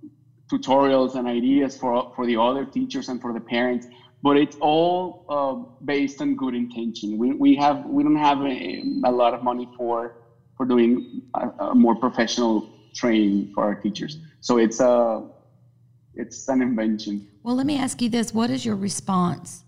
tutorials 0.51 1.15
and 1.15 1.27
ideas 1.29 1.77
for 1.77 2.05
for 2.15 2.27
the 2.27 2.37
other 2.37 2.65
teachers 2.65 3.09
and 3.09 3.21
for 3.21 3.33
the 3.33 3.41
parents 3.41 3.87
but 4.23 4.37
it's 4.37 4.57
all 4.61 5.25
uh, 5.29 5.55
based 5.85 6.21
on 6.21 6.35
good 6.35 6.55
intention 6.55 7.19
we, 7.19 7.33
we 7.33 7.55
have 7.55 7.85
we 7.85 8.03
don't 8.03 8.17
have 8.17 8.41
a, 8.43 8.83
a 9.05 9.13
lot 9.13 9.35
of 9.35 9.43
money 9.43 9.69
for 9.77 10.15
for 10.57 10.67
doing 10.67 11.23
a, 11.35 11.51
a, 11.61 11.75
more 11.75 11.95
professional 11.95 12.67
training 12.95 13.47
for 13.55 13.63
our 13.63 13.75
teachers 13.75 14.17
so 14.41 14.59
it's 14.59 14.81
a 14.81 15.23
it's 16.15 16.49
an 16.49 16.63
invention 16.63 17.27
well 17.43 17.55
let 17.55 17.67
me 17.67 17.79
ask 17.79 18.01
you 18.03 18.09
this 18.09 18.33
what 18.35 18.51
is 18.51 18.65
your 18.65 18.77
response 18.77 19.65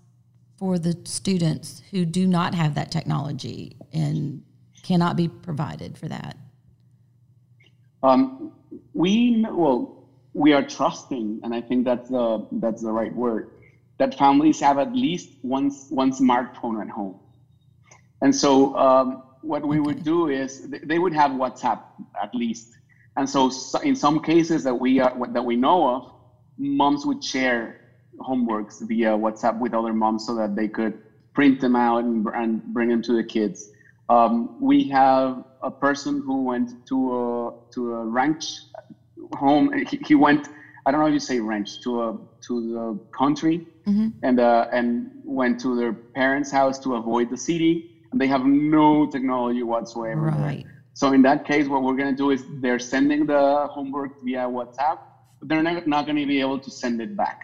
for 0.58 0.78
the 0.78 0.96
students 1.04 1.82
who 1.90 2.04
do 2.04 2.26
not 2.26 2.54
have 2.54 2.74
that 2.74 2.90
technology 2.90 3.76
and 3.92 4.42
cannot 4.82 5.16
be 5.16 5.28
provided 5.28 5.96
for 5.96 6.08
that 6.08 6.36
um, 8.02 8.52
we 8.94 9.44
well 9.50 10.00
we 10.32 10.52
are 10.52 10.62
trusting, 10.62 11.40
and 11.42 11.54
I 11.54 11.60
think 11.60 11.84
that's 11.84 12.08
the 12.08 12.46
that's 12.52 12.82
the 12.82 12.92
right 12.92 13.14
word, 13.14 13.50
that 13.98 14.16
families 14.16 14.60
have 14.60 14.78
at 14.78 14.94
least 14.94 15.30
one 15.42 15.70
one 15.90 16.12
smartphone 16.12 16.80
at 16.80 16.88
home. 16.88 17.18
And 18.22 18.34
so 18.34 18.76
um, 18.76 19.22
what 19.42 19.66
we 19.66 19.80
would 19.80 20.04
do 20.04 20.28
is 20.28 20.68
they 20.70 20.98
would 20.98 21.14
have 21.14 21.32
WhatsApp 21.32 21.80
at 22.22 22.34
least. 22.34 22.76
And 23.16 23.28
so 23.28 23.50
in 23.82 23.96
some 23.96 24.20
cases 24.20 24.62
that 24.64 24.74
we 24.74 25.00
are, 25.00 25.14
that 25.32 25.44
we 25.44 25.56
know 25.56 25.88
of, 25.88 26.12
moms 26.58 27.04
would 27.06 27.22
share 27.22 27.80
homeworks 28.18 28.86
via 28.86 29.10
WhatsApp 29.10 29.58
with 29.58 29.74
other 29.74 29.92
moms 29.92 30.26
so 30.26 30.34
that 30.36 30.54
they 30.54 30.68
could 30.68 31.00
print 31.34 31.60
them 31.60 31.76
out 31.76 32.04
and, 32.04 32.26
and 32.34 32.62
bring 32.64 32.88
them 32.88 33.02
to 33.02 33.14
the 33.14 33.24
kids. 33.24 33.70
Um, 34.08 34.60
we 34.60 34.88
have 34.88 35.44
a 35.62 35.70
person 35.70 36.22
who 36.24 36.42
went 36.42 36.86
to 36.86 36.96
a 37.16 37.72
to 37.74 37.94
a 37.94 38.04
ranch 38.04 38.44
home. 39.34 39.72
He, 39.86 40.00
he, 40.06 40.14
went. 40.14 40.48
I 40.84 40.90
don't 40.90 41.00
know 41.00 41.06
if 41.06 41.12
you 41.12 41.20
say 41.20 41.38
ranch 41.38 41.80
to 41.82 42.02
a 42.02 42.18
to 42.46 42.72
the 42.72 43.16
country, 43.16 43.66
mm-hmm. 43.86 44.08
and 44.22 44.40
uh, 44.40 44.66
and 44.72 45.10
went 45.24 45.60
to 45.60 45.76
their 45.76 45.92
parents' 45.92 46.50
house 46.50 46.78
to 46.80 46.96
avoid 46.96 47.30
the 47.30 47.36
city. 47.36 47.90
And 48.10 48.20
they 48.20 48.26
have 48.26 48.44
no 48.44 49.06
technology 49.06 49.62
whatsoever. 49.62 50.22
Right. 50.22 50.66
So 50.94 51.12
in 51.12 51.22
that 51.22 51.44
case, 51.44 51.68
what 51.68 51.82
we're 51.82 51.96
going 51.96 52.14
to 52.14 52.16
do 52.16 52.30
is 52.30 52.44
they're 52.60 52.78
sending 52.78 53.26
the 53.26 53.68
homework 53.70 54.12
via 54.22 54.46
WhatsApp, 54.46 54.98
but 55.38 55.48
they're 55.48 55.62
not, 55.62 55.86
not 55.86 56.06
going 56.06 56.16
to 56.16 56.26
be 56.26 56.40
able 56.40 56.58
to 56.58 56.70
send 56.70 57.00
it 57.00 57.16
back. 57.16 57.40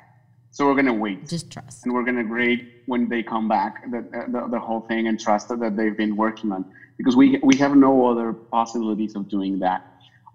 So 0.50 0.66
we're 0.66 0.74
going 0.74 0.86
to 0.86 0.92
wait. 0.94 1.28
Just 1.28 1.50
trust. 1.50 1.84
And 1.84 1.92
we're 1.92 2.04
going 2.04 2.16
to 2.16 2.24
grade 2.24 2.66
when 2.86 3.08
they 3.08 3.22
come 3.22 3.46
back 3.48 3.82
the, 3.90 4.00
the, 4.28 4.48
the 4.50 4.58
whole 4.58 4.80
thing 4.80 5.06
and 5.06 5.20
trust 5.20 5.48
that 5.48 5.76
they've 5.76 5.96
been 5.96 6.16
working 6.16 6.50
on 6.50 6.64
because 6.96 7.14
we 7.14 7.38
we 7.42 7.56
have 7.56 7.76
no 7.76 8.06
other 8.06 8.32
possibilities 8.32 9.14
of 9.16 9.28
doing 9.28 9.58
that. 9.58 9.82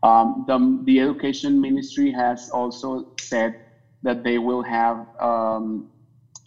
Um, 0.04 0.44
the, 0.48 0.80
the 0.86 1.00
education 1.00 1.60
ministry 1.60 2.12
has 2.12 2.50
also 2.50 3.08
said 3.20 3.56
that 4.04 4.24
they 4.24 4.38
will 4.38 4.64
have 4.64 5.08
um, 5.20 5.90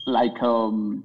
like 0.06 0.40
um, 0.42 1.04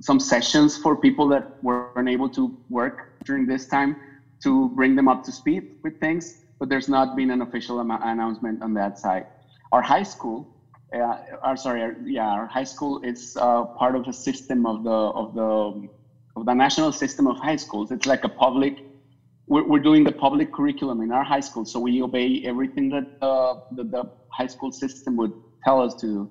some 0.00 0.20
sessions 0.20 0.76
for 0.76 0.96
people 0.96 1.28
that 1.28 1.62
were 1.62 1.90
unable 1.96 2.28
to 2.30 2.56
work 2.68 3.24
during 3.24 3.46
this 3.46 3.66
time 3.66 3.96
to 4.42 4.70
bring 4.70 4.94
them 4.94 5.08
up 5.08 5.22
to 5.24 5.32
speed 5.32 5.64
with 5.82 5.94
things, 6.00 6.36
but 6.60 6.68
there's 6.68 6.88
not 6.88 7.16
been 7.16 7.30
an 7.30 7.42
official 7.42 7.80
am- 7.80 7.90
announcement 7.90 8.62
on 8.62 8.74
that 8.74 8.98
side. 8.98 9.24
Our 9.72 9.82
high 9.82 10.02
school, 10.04 10.48
uh, 10.94 11.16
our, 11.42 11.56
sorry, 11.56 11.82
our, 11.82 11.94
yeah, 12.04 12.28
our 12.28 12.46
high 12.46 12.64
school 12.64 13.00
is 13.02 13.36
uh, 13.40 13.64
part 13.78 13.96
of 13.96 14.06
a 14.08 14.12
system 14.12 14.66
of 14.66 14.82
the 14.84 14.90
of 14.90 15.34
the 15.34 15.88
of 16.36 16.46
the 16.46 16.54
national 16.54 16.92
system 16.92 17.26
of 17.26 17.36
high 17.38 17.56
schools. 17.56 17.90
It's 17.90 18.06
like 18.06 18.24
a 18.24 18.28
public 18.28 18.74
we're, 19.48 19.64
we're 19.64 19.78
doing 19.80 20.04
the 20.04 20.12
public 20.12 20.52
curriculum 20.52 21.00
in 21.00 21.10
our 21.12 21.24
high 21.24 21.40
school, 21.40 21.64
so 21.64 21.80
we 21.80 22.02
obey 22.02 22.42
everything 22.44 22.90
that 22.90 23.04
uh, 23.22 23.54
the, 23.72 23.84
the 23.84 24.04
high 24.32 24.46
school 24.46 24.70
system 24.70 25.16
would 25.16 25.32
tell 25.64 25.80
us 25.80 25.94
to 26.00 26.06
do. 26.06 26.30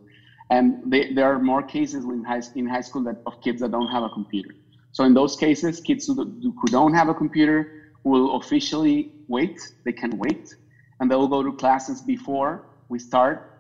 And 0.50 0.76
they, 0.86 1.08
there 1.14 1.34
are 1.34 1.40
more 1.40 1.64
cases 1.64 2.06
in 2.06 2.24
high, 2.24 2.42
in 2.56 2.68
high 2.68 2.82
school 2.82 3.04
that, 3.04 3.18
of 3.26 3.34
kids 3.44 3.62
that 3.62 3.72
don't 3.72 3.90
have 3.90 4.04
a 4.04 4.10
computer. 4.10 4.50
So 4.94 5.04
in 5.04 5.14
those 5.14 5.36
cases, 5.36 5.82
kids 5.82 6.06
who, 6.06 6.16
who 6.16 6.68
don't 6.70 6.94
have 6.94 7.10
a 7.10 7.14
computer 7.14 7.68
will 8.08 8.38
officially 8.38 9.12
wait. 9.28 9.60
They 9.86 9.92
can 9.92 10.18
wait, 10.18 10.56
and 11.00 11.10
they'll 11.10 11.28
go 11.28 11.44
to 11.44 11.52
classes 11.54 12.02
before 12.02 12.66
we 12.90 13.00
start 13.00 13.54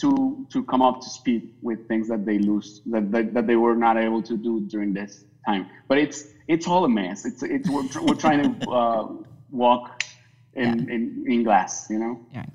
to 0.00 0.46
to 0.50 0.64
come 0.64 0.82
up 0.82 1.00
to 1.00 1.08
speed 1.08 1.54
with 1.62 1.86
things 1.88 2.08
that 2.08 2.24
they 2.24 2.38
lose 2.38 2.80
that, 2.86 3.12
that, 3.12 3.34
that 3.34 3.46
they 3.46 3.56
were 3.56 3.76
not 3.76 3.96
able 3.96 4.22
to 4.22 4.36
do 4.36 4.60
during 4.60 4.92
this 4.92 5.24
time. 5.46 5.66
But 5.88 5.98
it's 5.98 6.26
it's 6.48 6.66
all 6.66 6.84
a 6.84 6.88
mess. 6.88 7.24
It's 7.24 7.42
it's 7.42 7.68
we're, 7.68 7.86
we're 8.02 8.14
trying 8.14 8.60
to 8.60 8.70
uh, 8.70 9.08
walk 9.50 10.02
in, 10.54 10.64
yeah. 10.64 10.94
in 10.94 11.24
in 11.28 11.44
glass, 11.44 11.86
you 11.90 11.98
know. 11.98 12.20
Yeah. 12.32 12.46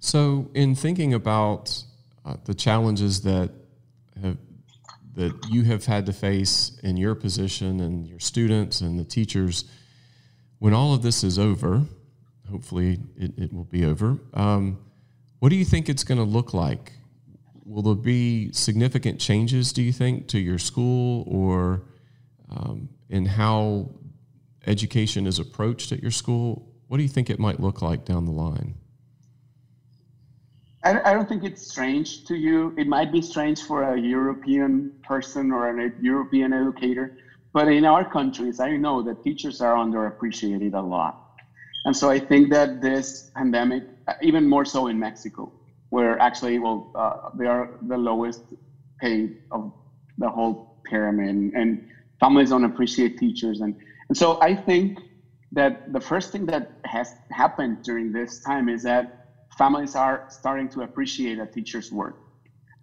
So, 0.00 0.50
in 0.54 0.74
thinking 0.74 1.12
about 1.12 1.84
uh, 2.24 2.36
the 2.44 2.54
challenges 2.54 3.20
that 3.22 3.50
have 4.22 4.38
that 5.14 5.34
you 5.50 5.64
have 5.64 5.84
had 5.84 6.06
to 6.06 6.12
face 6.12 6.78
in 6.82 6.96
your 6.96 7.14
position 7.14 7.80
and 7.80 8.06
your 8.06 8.20
students 8.20 8.80
and 8.80 8.98
the 8.98 9.04
teachers, 9.04 9.64
when 10.60 10.72
all 10.72 10.94
of 10.94 11.02
this 11.02 11.24
is 11.24 11.38
over, 11.38 11.82
hopefully 12.48 13.00
it, 13.16 13.32
it 13.36 13.52
will 13.52 13.64
be 13.64 13.84
over. 13.84 14.18
Um, 14.34 14.78
what 15.40 15.48
do 15.48 15.56
you 15.56 15.64
think 15.64 15.88
it's 15.88 16.04
going 16.04 16.18
to 16.18 16.24
look 16.24 16.54
like? 16.54 16.92
Will 17.64 17.82
there 17.82 17.94
be 17.94 18.52
significant 18.52 19.18
changes? 19.18 19.72
Do 19.72 19.82
you 19.82 19.92
think 19.92 20.28
to 20.28 20.38
your 20.38 20.58
school 20.58 21.24
or 21.26 21.82
um, 22.50 22.88
in 23.08 23.24
how 23.24 23.88
education 24.66 25.26
is 25.26 25.38
approached 25.38 25.92
at 25.92 26.02
your 26.02 26.10
school, 26.10 26.68
what 26.88 26.98
do 26.98 27.02
you 27.02 27.08
think 27.08 27.30
it 27.30 27.38
might 27.38 27.58
look 27.58 27.80
like 27.80 28.04
down 28.04 28.26
the 28.26 28.32
line? 28.32 28.74
I, 30.82 31.12
don't 31.12 31.28
think 31.28 31.44
it's 31.44 31.66
strange 31.66 32.24
to 32.24 32.34
you. 32.34 32.74
It 32.78 32.86
might 32.86 33.12
be 33.12 33.20
strange 33.20 33.62
for 33.62 33.82
a 33.82 34.00
European 34.00 34.92
person 35.02 35.52
or 35.52 35.68
a 35.68 35.92
European 36.00 36.54
educator, 36.54 37.18
but 37.52 37.68
in 37.68 37.84
our 37.84 38.04
countries, 38.04 38.60
I 38.60 38.76
know 38.76 39.02
that 39.02 39.22
teachers 39.22 39.60
are 39.60 39.74
underappreciated 39.74 40.74
a 40.74 40.80
lot. 40.80 41.14
And 41.84 41.96
so 41.96 42.10
I 42.10 42.18
think 42.18 42.50
that 42.50 42.80
this 42.80 43.30
pandemic, 43.36 43.84
even 44.22 44.48
more 44.48 44.64
so 44.64 44.86
in 44.88 44.98
Mexico, 44.98 45.52
where 45.88 46.20
actually, 46.20 46.58
well, 46.58 46.86
uh, 46.94 47.14
they 47.34 47.46
are 47.46 47.68
the 47.80 47.96
lowest 47.96 48.42
paid 49.00 49.30
of 49.50 49.72
the 50.18 50.28
whole 50.30 50.60
pyramid. 50.86 51.52
And 51.54 51.78
families 52.20 52.50
don't 52.50 52.64
appreciate 52.64 53.16
teachers 53.16 53.60
and 53.60 53.74
and 54.08 54.16
so 54.16 54.36
i 54.42 54.54
think 54.54 54.92
that 55.52 55.72
the 55.86 56.00
first 56.00 56.30
thing 56.30 56.46
that 56.46 56.64
has 56.84 57.12
happened 57.32 57.78
during 57.82 58.12
this 58.12 58.38
time 58.40 58.68
is 58.68 58.82
that 58.82 59.06
families 59.58 59.94
are 59.94 60.22
starting 60.28 60.68
to 60.68 60.82
appreciate 60.82 61.38
a 61.38 61.46
teacher's 61.46 61.90
work 61.90 62.14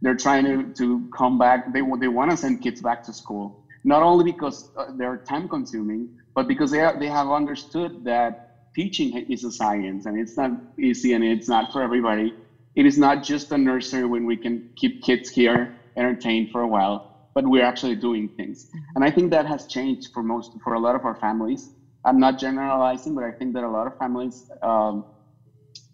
they're 0.02 0.16
trying 0.16 0.44
to, 0.44 0.72
to 0.78 1.04
come 1.16 1.38
back 1.38 1.62
they, 1.72 1.82
they 2.00 2.08
want 2.08 2.30
to 2.30 2.36
send 2.38 2.62
kids 2.62 2.82
back 2.82 3.04
to 3.04 3.14
school 3.14 3.56
not 3.94 4.02
only 4.04 4.24
because 4.24 4.58
uh, 4.78 4.86
they're 4.98 5.20
time 5.34 5.48
consuming 5.56 6.02
but 6.36 6.48
because 6.48 6.70
they, 6.70 6.82
are, 6.82 6.96
they 7.00 7.10
have 7.20 7.30
understood 7.42 7.92
that 8.04 8.32
teaching 8.76 9.10
is 9.36 9.44
a 9.44 9.52
science 9.52 10.06
and 10.06 10.20
it's 10.22 10.38
not 10.38 10.52
easy 10.80 11.14
and 11.14 11.24
it's 11.24 11.50
not 11.56 11.72
for 11.72 11.82
everybody 11.82 12.28
it 12.76 12.86
is 12.86 12.98
not 12.98 13.24
just 13.32 13.52
a 13.52 13.58
nursery 13.58 14.06
when 14.14 14.26
we 14.26 14.38
can 14.38 14.54
keep 14.76 15.02
kids 15.02 15.30
here 15.30 15.62
entertained 15.98 16.48
for 16.52 16.62
a 16.62 16.68
while 16.76 16.98
but 17.38 17.46
we're 17.46 17.64
actually 17.72 17.94
doing 17.94 18.28
things. 18.36 18.66
Mm-hmm. 18.66 18.96
And 18.96 19.06
I 19.06 19.12
think 19.12 19.30
that 19.30 19.46
has 19.46 19.68
changed 19.68 20.08
for 20.12 20.24
most, 20.24 20.50
for 20.64 20.74
a 20.74 20.80
lot 20.80 20.96
of 20.96 21.06
our 21.06 21.14
families. 21.14 21.70
I'm 22.04 22.20
not 22.20 22.40
generalizing, 22.40 23.14
but 23.14 23.24
I 23.24 23.32
think 23.32 23.54
that 23.54 23.64
a 23.64 23.70
lot 23.70 23.86
of 23.86 23.94
families 23.98 24.50
um, 24.64 25.06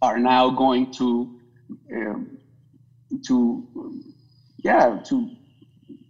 are 0.02 0.18
now 0.18 0.50
going 0.50 0.88
to 1.00 1.30
um, 1.94 2.38
to 3.28 3.68
yeah 4.64 4.98
to 5.10 5.30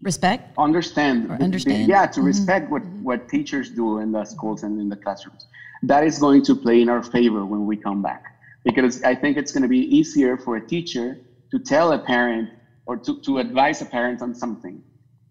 respect? 0.04 0.58
Understand. 0.58 1.32
Understand? 1.32 1.88
Yeah 1.88 2.06
to 2.06 2.20
mm-hmm. 2.20 2.28
respect 2.28 2.70
what 2.70 2.84
what 3.02 3.28
teachers 3.30 3.70
do 3.70 4.00
in 4.00 4.12
the 4.12 4.26
schools 4.26 4.64
and 4.64 4.80
in 4.80 4.90
the 4.90 4.96
classrooms. 4.96 5.48
That 5.82 6.04
is 6.04 6.20
going 6.20 6.44
to 6.44 6.56
play 6.56 6.82
in 6.82 6.90
our 6.90 7.04
favor 7.04 7.46
when 7.46 7.66
we 7.66 7.76
come 7.78 8.02
back. 8.02 8.24
Because 8.64 9.04
i 9.04 9.14
think 9.16 9.38
it's 9.38 9.52
going 9.52 9.64
to 9.64 9.74
be 9.80 9.84
easier 9.98 10.38
for 10.38 10.56
a 10.58 10.66
teacher 10.74 11.18
to 11.52 11.60
tell 11.60 11.92
a 11.94 12.00
parent 12.00 12.50
or 12.86 12.98
to, 12.98 13.20
to 13.22 13.40
advise 13.40 13.82
a 13.82 13.86
parent 13.86 14.22
on 14.22 14.34
something. 14.34 14.82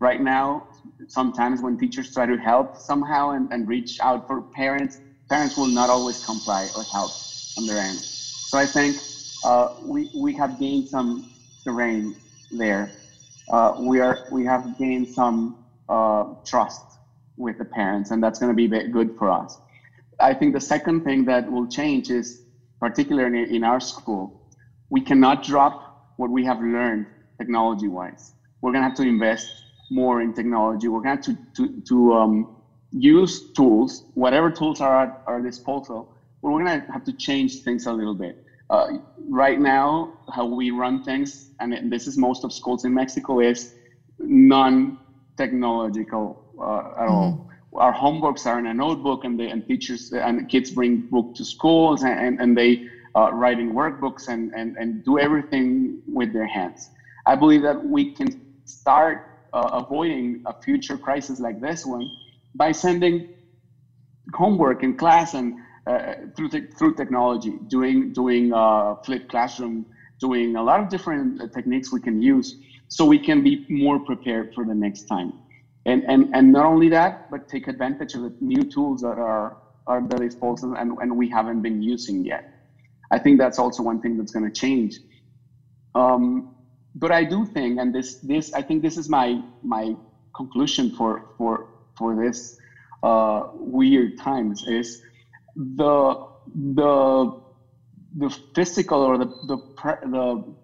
Right 0.01 0.21
now 0.21 0.69
sometimes 1.07 1.63
when 1.63 1.79
teachers 1.79 2.13
try 2.13 2.27
to 2.27 2.37
help 2.37 2.77
somehow 2.77 3.31
and, 3.31 3.53
and 3.53 3.69
reach 3.69 4.01
out 4.01 4.27
for 4.27 4.41
parents 4.43 5.01
parents 5.29 5.57
will 5.57 5.73
not 5.81 5.89
always 5.89 6.25
comply 6.25 6.69
or 6.77 6.83
help 6.85 7.13
on 7.59 7.67
their 7.67 7.79
end. 7.79 7.99
So 7.99 8.59
i 8.59 8.67
think 8.67 8.97
uh, 9.45 9.75
we, 9.83 10.11
we 10.15 10.33
have 10.35 10.59
gained 10.59 10.89
some 10.89 11.31
terrain 11.65 12.15
there 12.51 12.91
uh, 13.53 13.73
we 13.79 14.01
are 14.01 14.19
we 14.33 14.45
have 14.45 14.65
gained 14.79 15.09
some 15.09 15.55
uh, 15.89 16.25
trust 16.45 16.83
with 17.37 17.59
the 17.59 17.65
parents, 17.65 18.11
and 18.11 18.23
that's 18.23 18.39
going 18.39 18.51
to 18.51 18.57
be 18.57 18.69
good 18.91 19.11
for 19.19 19.31
us. 19.31 19.59
I 20.21 20.35
think 20.35 20.55
the 20.55 20.61
second 20.61 21.03
thing 21.03 21.25
that 21.27 21.51
will 21.51 21.67
change 21.67 22.11
is, 22.11 22.41
particularly 22.81 23.55
in 23.55 23.65
our 23.65 23.81
school, 23.81 24.33
we 24.91 25.01
cannot 25.01 25.43
drop 25.43 25.75
what 26.17 26.31
we 26.31 26.45
have 26.45 26.61
learned 26.61 27.07
technology-wise. 27.39 28.35
We're 28.61 28.73
going 28.73 28.83
to 28.83 28.89
have 28.89 28.95
to 28.97 29.03
invest 29.03 29.47
more 29.91 30.21
in 30.23 30.33
technology. 30.33 30.89
We're 30.89 31.01
going 31.03 31.19
to 31.19 31.31
have 31.31 31.39
to 31.57 31.67
to, 31.69 31.83
to 31.89 32.15
um, 32.15 32.47
use 32.93 33.43
tools, 33.57 34.03
whatever 34.15 34.51
tools 34.51 34.81
are 34.81 35.03
at 35.05 35.11
our 35.27 35.41
disposal. 35.41 36.09
We're 36.43 36.53
going 36.53 36.81
to 36.81 36.93
have 36.93 37.05
to 37.05 37.13
change 37.13 37.61
things 37.61 37.87
a 37.87 37.93
little 37.93 38.15
bit. 38.15 38.37
Uh, 38.73 38.99
right 39.29 39.61
now, 39.61 40.15
how 40.35 40.47
we 40.47 40.71
run 40.71 41.05
things, 41.05 41.51
and 41.61 41.93
this 41.93 42.07
is 42.07 42.17
most 42.17 42.43
of 42.43 42.51
schools 42.51 42.87
in 42.87 42.95
Mexico, 42.95 43.41
is 43.41 43.75
non-technological 44.19 46.43
uh, 46.59 46.63
at 46.63 46.69
mm-hmm. 46.81 47.13
all. 47.13 47.51
Our 47.75 47.93
homeworks 47.93 48.47
are 48.47 48.59
in 48.59 48.69
a 48.69 48.73
notebook, 48.73 49.25
and, 49.25 49.39
the, 49.39 49.49
and 49.49 49.67
teachers 49.67 50.11
and 50.13 50.49
kids 50.49 50.71
bring 50.71 51.03
book 51.11 51.35
to 51.35 51.45
schools, 51.45 52.03
and, 52.03 52.19
and, 52.19 52.41
and 52.41 52.57
they 52.57 52.87
uh, 53.15 53.31
write 53.35 53.61
in 53.61 53.75
workbooks 53.75 54.29
and, 54.29 54.55
and, 54.55 54.79
and 54.79 55.05
do 55.05 55.19
everything 55.19 56.01
with 56.07 56.33
their 56.33 56.47
hands. 56.47 56.89
I 57.27 57.37
believe 57.37 57.61
that 57.63 57.85
we 57.85 58.13
can 58.13 58.41
start 58.65 59.27
uh, 59.53 59.83
avoiding 59.85 60.45
a 60.47 60.55
future 60.63 60.97
crisis 60.97 61.41
like 61.41 61.61
this 61.61 61.85
one 61.85 62.11
by 62.55 62.73
sending 62.73 63.29
homework 64.33 64.83
in 64.83 64.97
class 64.97 65.35
and 65.35 65.59
uh, 65.87 66.15
through 66.37 66.49
te- 66.51 66.69
through 66.79 66.95
technology, 66.95 67.59
doing 67.69 68.13
doing 68.13 68.53
uh, 68.53 68.95
flipped 69.05 69.29
classroom, 69.29 69.87
doing 70.21 70.57
a 70.57 70.63
lot 70.63 70.81
of 70.81 70.89
different 70.89 71.41
uh, 71.41 71.47
techniques 71.55 71.93
we 71.93 72.01
can 72.01 72.21
use, 72.23 72.57
so 72.89 73.05
we 73.05 73.19
can 73.19 73.43
be 73.43 73.63
more 73.69 73.99
prepared 74.01 74.49
for 74.55 74.65
the 74.65 74.75
next 74.75 75.05
time. 75.05 75.33
And 75.87 76.05
and 76.09 76.29
and 76.35 76.53
not 76.53 76.65
only 76.67 76.89
that, 76.91 77.15
but 77.31 77.41
take 77.51 77.67
advantage 77.69 78.15
of 78.15 78.23
the 78.23 78.33
new 78.41 78.63
tools 78.65 79.01
that 79.01 79.19
are 79.19 79.57
are 79.87 79.99
at 79.99 80.09
the 80.11 80.17
disposal 80.19 80.75
and, 80.77 80.93
and 81.01 81.17
we 81.17 81.29
haven't 81.29 81.61
been 81.63 81.83
using 81.83 82.25
yet. 82.25 82.45
I 83.11 83.19
think 83.19 83.39
that's 83.39 83.59
also 83.59 83.83
one 83.83 84.01
thing 84.01 84.17
that's 84.17 84.31
going 84.31 84.45
to 84.45 84.51
change. 84.53 85.01
Um, 85.95 86.45
but 86.95 87.13
I 87.13 87.25
do 87.25 87.45
think, 87.47 87.81
and 87.81 87.95
this 87.95 88.19
this 88.23 88.53
I 88.55 88.63
think 88.63 88.83
this 88.83 88.97
is 88.97 89.09
my 89.09 89.41
my 89.63 89.95
conclusion 90.37 90.91
for 90.97 91.23
for 91.37 91.67
for 91.99 92.15
this 92.17 92.55
uh, 93.03 93.43
weird 93.55 94.13
times 94.19 94.63
is 94.67 94.99
the 95.57 96.15
the 96.75 97.31
the 98.17 98.39
physical 98.55 99.01
or 99.01 99.19
the 99.19 99.27
the 99.47 99.59
the 100.03 100.55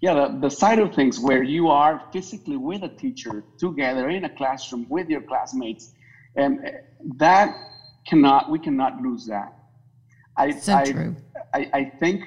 yeah 0.00 0.14
the, 0.14 0.38
the 0.40 0.50
side 0.50 0.78
of 0.78 0.94
things 0.94 1.18
where 1.18 1.42
you 1.42 1.68
are 1.68 2.00
physically 2.12 2.56
with 2.56 2.82
a 2.82 2.88
teacher 2.88 3.44
together 3.58 4.08
in 4.08 4.24
a 4.24 4.30
classroom 4.30 4.86
with 4.88 5.08
your 5.08 5.22
classmates 5.22 5.90
and 6.36 6.58
eh, 6.64 6.70
that 7.16 7.54
cannot 8.06 8.50
we 8.50 8.58
cannot 8.58 9.00
lose 9.00 9.24
that. 9.26 9.48
I 10.36 10.50
so 10.50 10.74
I, 10.74 10.84
true. 10.84 11.16
I 11.54 11.66
i 11.72 11.84
think 12.00 12.22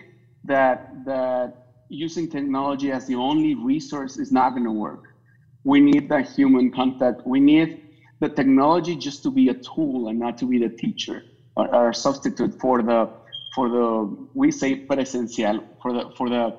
that 0.46 1.06
that 1.06 1.52
using 1.89 2.28
technology 2.28 2.92
as 2.92 3.06
the 3.06 3.15
only 3.15 3.56
resource 3.56 4.18
is 4.18 4.32
not 4.32 4.50
going 4.52 4.65
to 4.65 4.72
work. 4.72 5.04
We 5.63 5.80
need 5.80 6.10
that 6.10 6.30
human 6.30 6.70
contact. 6.72 7.22
We 7.26 7.39
need 7.39 7.78
the 8.20 8.30
technology 8.30 8.96
just 8.96 9.24
to 9.24 9.32
be 9.32 9.50
a 9.50 9.54
tool 9.54 10.08
and 10.10 10.20
not 10.20 10.38
to 10.39 10.46
be 10.46 10.58
the 10.58 10.70
teacher 10.70 11.22
or, 11.58 11.93
substitute 11.93 12.54
for 12.60 12.82
the 12.82 13.10
for 13.56 13.70
the 13.70 14.17
we 14.34 14.52
say 14.52 14.86
presencial 14.86 15.63
for 15.82 15.91
the 15.93 16.12
for 16.17 16.30
the 16.30 16.56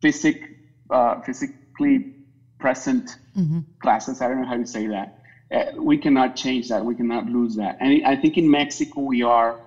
physic 0.00 0.56
uh, 0.90 1.20
physically 1.20 2.14
present 2.58 3.16
mm-hmm. 3.36 3.60
classes. 3.80 4.20
I 4.20 4.28
don't 4.28 4.42
know 4.42 4.48
how 4.48 4.56
to 4.56 4.66
say 4.66 4.86
that. 4.88 5.18
Uh, 5.52 5.82
we 5.82 5.98
cannot 5.98 6.36
change 6.36 6.68
that. 6.68 6.84
We 6.84 6.94
cannot 6.94 7.26
lose 7.26 7.56
that. 7.56 7.76
And 7.80 8.04
I 8.06 8.16
think 8.16 8.38
in 8.38 8.50
Mexico 8.50 9.00
we 9.00 9.22
are 9.22 9.60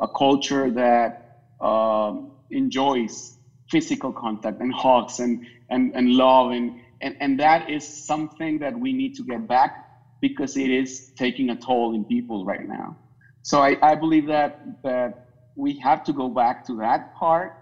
a 0.00 0.08
culture 0.08 0.70
that 0.70 1.42
um, 1.60 2.30
enjoys 2.50 3.36
physical 3.70 4.12
contact 4.12 4.60
and 4.60 4.72
hugs 4.72 5.20
and 5.20 5.46
and 5.70 5.94
and 5.94 6.10
love 6.10 6.52
and, 6.52 6.80
and 7.00 7.16
and 7.20 7.40
that 7.40 7.68
is 7.68 7.86
something 7.86 8.58
that 8.58 8.78
we 8.78 8.92
need 8.92 9.14
to 9.16 9.24
get 9.24 9.46
back 9.48 9.84
because 10.20 10.56
it 10.56 10.70
is 10.70 11.10
taking 11.16 11.50
a 11.50 11.56
toll 11.56 11.94
in 11.94 12.04
people 12.04 12.44
right 12.44 12.66
now. 12.66 12.96
So 13.44 13.62
I, 13.62 13.76
I 13.82 13.96
believe 13.96 14.26
that 14.28 14.54
that 14.84 15.14
we 15.56 15.74
have 15.82 16.04
to 16.04 16.14
go 16.14 16.30
back 16.30 16.64
to 16.66 16.76
that 16.78 17.02
part, 17.14 17.52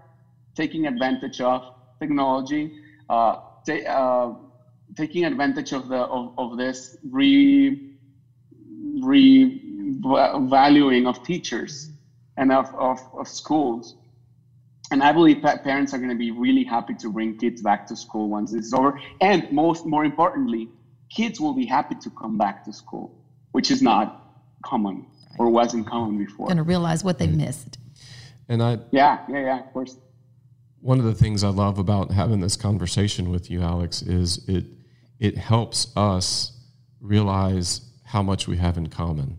taking 0.57 0.87
advantage 0.87 1.43
of 1.43 1.65
technology, 2.01 2.73
uh, 3.11 3.37
ta- 3.67 3.89
uh, 3.89 4.33
taking 4.97 5.27
advantage 5.27 5.73
of 5.73 5.89
the 5.89 6.03
of, 6.07 6.31
of 6.39 6.59
this 6.59 6.97
re 7.11 7.77
revaluing 9.01 11.09
of 11.09 11.23
teachers 11.25 11.91
and 12.39 12.53
of, 12.53 12.69
of, 12.79 13.01
of 13.19 13.29
schools. 13.29 13.97
And 14.93 15.03
I 15.03 15.13
believe 15.13 15.39
parents 15.65 15.95
are 15.95 15.99
going 15.99 16.11
to 16.11 16.17
be 16.17 16.33
really 16.33 16.65
happy 16.65 16.95
to 16.97 17.11
bring 17.11 17.35
kids 17.35 17.63
back 17.63 17.87
to 17.89 17.97
school 17.97 18.31
once 18.31 18.53
this 18.53 18.67
is 18.67 18.75
over. 18.75 18.95
And 19.21 19.45
most 19.51 19.87
more 19.87 20.05
importantly, 20.05 20.71
kids 21.11 21.41
will 21.41 21.55
be 21.55 21.67
happy 21.67 21.97
to 22.03 22.11
come 22.21 22.39
back 22.39 22.63
to 22.65 22.73
school, 22.73 23.13
which 23.53 23.71
is 23.71 23.83
not 23.83 24.11
common 24.65 25.05
or 25.39 25.49
wasn't 25.49 25.87
common 25.87 26.19
before. 26.19 26.47
Going 26.47 26.57
to 26.57 26.63
realize 26.63 27.05
what 27.05 27.19
they 27.19 27.29
mm. 27.29 27.37
missed. 27.37 27.79
And 28.49 28.63
I 28.63 28.79
yeah 28.91 29.21
yeah 29.29 29.41
yeah 29.41 29.61
of 29.61 29.73
course. 29.73 29.97
One 30.81 30.99
of 30.99 31.05
the 31.05 31.15
things 31.15 31.45
I 31.45 31.49
love 31.49 31.79
about 31.79 32.11
having 32.11 32.41
this 32.41 32.57
conversation 32.57 33.31
with 33.31 33.51
you, 33.51 33.63
Alex, 33.63 34.03
is 34.03 34.47
it 34.49 34.65
it 35.21 35.39
helps 35.39 35.97
us 35.97 36.59
realize 37.01 37.83
how 38.05 38.23
much 38.23 38.49
we 38.49 38.57
have 38.57 38.77
in 38.77 38.89
common. 38.89 39.39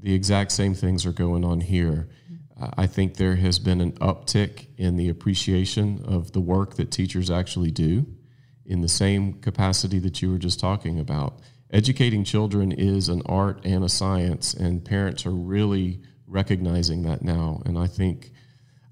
The 0.00 0.14
exact 0.14 0.52
same 0.52 0.74
things 0.74 1.06
are 1.06 1.12
going 1.12 1.44
on 1.44 1.60
here. 1.60 2.08
Uh, 2.60 2.70
I 2.76 2.86
think 2.86 3.16
there 3.16 3.36
has 3.36 3.58
been 3.58 3.80
an 3.80 3.92
uptick 3.92 4.66
in 4.76 4.96
the 4.96 5.08
appreciation 5.08 6.02
of 6.04 6.32
the 6.32 6.40
work 6.40 6.74
that 6.76 6.90
teachers 6.90 7.30
actually 7.30 7.70
do 7.70 8.06
in 8.64 8.80
the 8.80 8.88
same 8.88 9.34
capacity 9.34 9.98
that 10.00 10.20
you 10.22 10.30
were 10.30 10.38
just 10.38 10.60
talking 10.60 10.98
about 10.98 11.40
educating 11.70 12.24
children 12.24 12.72
is 12.72 13.08
an 13.08 13.22
art 13.26 13.60
and 13.64 13.84
a 13.84 13.88
science, 13.88 14.54
and 14.54 14.84
parents 14.84 15.26
are 15.26 15.30
really 15.30 16.00
recognizing 16.26 17.02
that 17.02 17.22
now. 17.22 17.62
And 17.64 17.78
I 17.78 17.86
think 17.86 18.32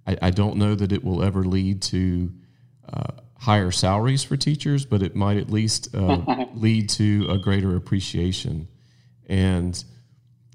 I, 0.07 0.17
I 0.23 0.31
don't 0.31 0.57
know 0.57 0.75
that 0.75 0.93
it 0.93 1.05
will 1.05 1.23
ever 1.23 1.45
lead 1.45 1.83
to 1.83 2.33
uh, 2.93 3.13
higher 3.39 3.71
salaries 3.71 4.23
for 4.23 4.37
teachers, 4.37 4.85
but 4.85 5.03
it 5.03 5.15
might 5.15 5.37
at 5.37 5.51
least 5.51 5.95
uh, 5.95 6.47
lead 6.55 6.89
to 6.91 7.27
a 7.29 7.39
greater 7.39 7.77
appreciation. 7.77 8.69
And 9.27 9.83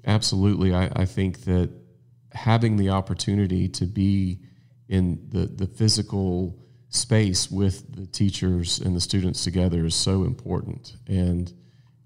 absolutely, 0.04 0.74
I, 0.74 0.90
I 0.94 1.04
think 1.04 1.44
that 1.44 1.70
having 2.32 2.76
the 2.76 2.90
opportunity 2.90 3.68
to 3.68 3.86
be 3.86 4.40
in 4.88 5.28
the, 5.28 5.46
the 5.46 5.66
physical 5.66 6.58
space 6.88 7.50
with 7.50 7.94
the 7.94 8.06
teachers 8.06 8.80
and 8.80 8.96
the 8.96 9.00
students 9.00 9.44
together 9.44 9.86
is 9.86 9.94
so 9.94 10.24
important. 10.24 10.96
And 11.06 11.52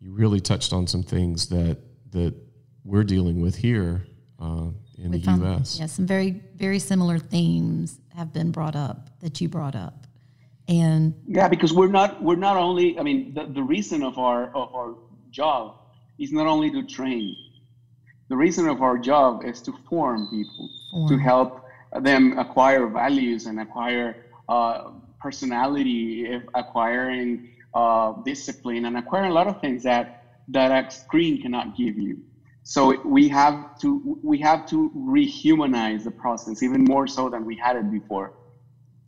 you 0.04 0.12
really 0.12 0.40
touched 0.40 0.72
on 0.72 0.86
some 0.86 1.02
things 1.02 1.48
that 1.48 1.78
that 2.10 2.34
we're 2.84 3.04
dealing 3.04 3.40
with 3.40 3.56
here 3.56 4.06
uh, 4.38 4.68
in 4.98 5.10
we 5.10 5.18
the 5.18 5.24
found, 5.24 5.42
U.S. 5.42 5.78
Yes, 5.80 5.92
some 5.92 6.06
very 6.06 6.42
very 6.56 6.78
similar 6.78 7.18
themes 7.18 7.98
have 8.14 8.32
been 8.32 8.50
brought 8.50 8.76
up 8.76 9.18
that 9.20 9.40
you 9.40 9.48
brought 9.48 9.74
up, 9.74 10.06
and 10.68 11.14
yeah, 11.26 11.48
because 11.48 11.72
we're 11.72 11.88
not 11.88 12.22
we're 12.22 12.36
not 12.36 12.58
only 12.58 12.98
I 12.98 13.02
mean 13.02 13.32
the, 13.32 13.46
the 13.46 13.62
reason 13.62 14.02
of 14.02 14.18
our 14.18 14.54
of 14.54 14.74
our 14.74 14.94
job 15.30 15.76
is 16.18 16.32
not 16.32 16.46
only 16.46 16.70
to 16.70 16.82
train. 16.82 17.34
The 18.28 18.36
reason 18.36 18.68
of 18.68 18.82
our 18.82 18.98
job 18.98 19.44
is 19.44 19.60
to 19.62 19.72
form 19.88 20.28
people, 20.30 20.70
form. 20.90 21.08
to 21.08 21.18
help 21.18 21.64
them 22.00 22.38
acquire 22.38 22.86
values 22.88 23.46
and 23.46 23.60
acquire 23.60 24.26
uh, 24.48 24.90
personality, 25.20 26.40
acquiring 26.54 27.53
uh, 27.74 28.12
discipline 28.24 28.84
and 28.86 28.96
acquiring 28.96 29.30
a 29.30 29.34
lot 29.34 29.46
of 29.48 29.56
things 29.60 29.82
that 29.84 30.08
that 30.48 30.70
a 30.70 30.90
screen 30.90 31.40
cannot 31.40 31.74
give 31.76 31.98
you. 31.98 32.18
So 32.64 32.94
we 33.04 33.28
have 33.28 33.56
to 33.82 34.18
we 34.22 34.38
have 34.40 34.66
to 34.66 34.90
rehumanize 34.96 36.02
the 36.04 36.12
process 36.12 36.62
even 36.62 36.84
more 36.84 37.06
so 37.06 37.28
than 37.28 37.44
we 37.44 37.56
had 37.62 37.76
it 37.76 37.90
before. 37.90 38.32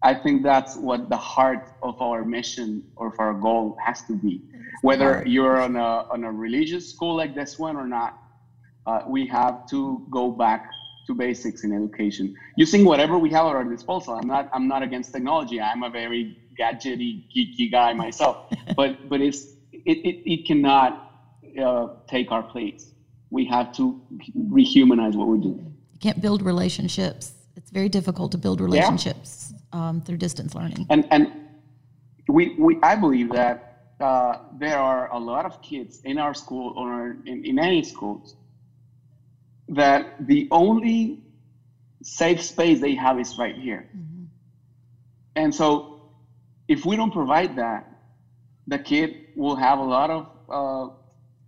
I 0.03 0.15
think 0.15 0.43
that's 0.43 0.77
what 0.77 1.09
the 1.11 1.17
heart 1.17 1.61
of 1.83 1.95
our 2.01 2.25
mission 2.25 2.85
or 2.97 3.09
of 3.09 3.15
our 3.19 3.35
goal 3.35 3.75
has 3.85 4.03
to 4.05 4.17
be. 4.17 4.43
Whether 4.83 5.23
you're 5.27 5.61
on 5.61 5.77
a 5.77 6.03
on 6.11 6.25
a 6.25 6.33
religious 6.33 6.89
school 6.91 7.17
like 7.17 7.35
this 7.35 7.55
one 7.59 7.77
or 7.77 7.87
not, 7.89 8.13
uh, 8.87 9.01
we 9.09 9.27
have 9.27 9.57
to 9.71 10.03
go 10.11 10.31
back 10.31 10.63
to 11.07 11.15
basics 11.15 11.65
in 11.65 11.73
education 11.73 12.31
using 12.57 12.85
whatever 12.85 13.19
we 13.19 13.31
have 13.31 13.47
at 13.47 13.57
our 13.57 13.65
disposal. 13.65 14.15
I'm 14.15 14.29
not 14.29 14.47
I'm 14.53 14.69
not 14.69 14.83
against 14.83 15.13
technology. 15.13 15.61
I'm 15.61 15.83
a 15.83 15.91
very 15.91 16.35
gadgety 16.59 17.25
geeky 17.35 17.71
guy 17.71 17.93
myself, 17.93 18.37
but 18.77 19.09
but 19.09 19.21
it's 19.21 19.55
it 19.73 19.99
it, 20.09 20.33
it 20.33 20.47
cannot 20.47 21.13
uh, 21.63 21.89
take 22.09 22.31
our 22.33 22.43
place. 22.43 22.93
We 23.31 23.45
have 23.47 23.75
to 23.77 24.01
rehumanize 24.37 25.15
what 25.15 25.29
we 25.29 25.39
do. 25.39 25.61
You 25.93 25.99
can't 26.01 26.21
build 26.21 26.43
relationships. 26.43 27.33
It's 27.57 27.71
very 27.71 27.89
difficult 27.89 28.33
to 28.33 28.39
build 28.39 28.61
relationships 28.61 29.53
yeah. 29.53 29.89
um, 29.89 30.01
through 30.01 30.19
distance 30.19 30.55
learning. 30.55 30.87
And 30.91 31.07
and 31.11 31.33
we 32.29 32.55
we 32.59 32.79
I 32.83 32.97
believe 32.97 33.31
that 33.33 33.67
uh, 34.01 34.39
there 34.59 34.79
are 34.79 35.11
a 35.13 35.19
lot 35.19 35.47
of 35.47 35.63
kids 35.63 36.01
in 36.05 36.19
our 36.19 36.35
school 36.35 36.75
or 36.77 37.17
in, 37.25 37.45
in 37.45 37.59
any 37.59 37.83
schools 37.83 38.37
that 39.69 40.27
the 40.27 40.49
only 40.51 41.21
safe 42.03 42.43
space 42.43 42.81
they 42.81 42.95
have 42.95 43.19
is 43.19 43.39
right 43.39 43.57
here. 43.57 43.89
Mm-hmm. 43.97 44.25
And 45.35 45.55
so 45.55 45.96
if 46.69 46.85
we 46.85 46.97
don't 46.97 47.13
provide 47.13 47.57
that, 47.57 47.85
the 48.67 48.79
kid 48.79 49.13
will 49.37 49.57
have 49.57 49.79
a 49.79 49.85
lot 49.85 50.11
of 50.11 50.27
uh, 50.53 50.89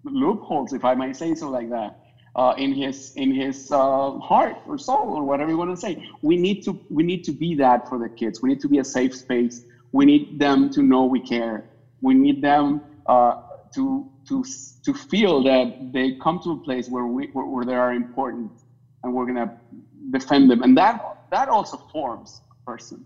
loopholes, 0.04 0.72
if 0.72 0.84
I 0.84 0.94
might 0.94 1.16
say 1.16 1.34
so 1.34 1.50
like 1.50 1.70
that, 1.70 1.92
uh, 2.36 2.54
in 2.58 2.72
his 2.72 3.12
in 3.16 3.32
his 3.34 3.70
uh, 3.72 4.12
heart 4.18 4.56
or 4.66 4.78
soul 4.78 5.10
or 5.10 5.24
whatever 5.24 5.50
you 5.50 5.58
want 5.58 5.70
to 5.70 5.76
say. 5.76 5.96
We 6.22 6.36
need 6.36 6.62
to 6.64 6.78
we 6.90 7.02
need 7.02 7.24
to 7.24 7.32
be 7.32 7.54
that 7.56 7.88
for 7.88 7.98
the 7.98 8.08
kids. 8.10 8.40
We 8.42 8.50
need 8.50 8.60
to 8.60 8.68
be 8.68 8.78
a 8.78 8.84
safe 8.84 9.14
space. 9.14 9.62
We 9.92 10.04
need 10.04 10.38
them 10.38 10.70
to 10.70 10.82
know 10.82 11.04
we 11.06 11.20
care. 11.20 11.64
We 12.02 12.14
need 12.14 12.42
them 12.42 12.82
uh, 13.08 13.34
to 13.74 14.06
to 14.28 14.44
to 14.84 14.94
feel 14.94 15.42
that 15.44 15.68
they 15.92 16.12
come 16.22 16.40
to 16.44 16.52
a 16.52 16.58
place 16.58 16.88
where 16.88 17.06
we 17.06 17.28
where, 17.32 17.46
where 17.46 17.64
they 17.64 17.74
are 17.74 17.92
important 17.94 18.52
and 19.02 19.14
we're 19.14 19.26
gonna 19.26 19.52
defend 20.10 20.50
them 20.50 20.62
and 20.62 20.76
that 20.76 21.00
that 21.32 21.48
also 21.48 21.78
forms 21.92 22.42
a 22.52 22.70
person 22.70 23.04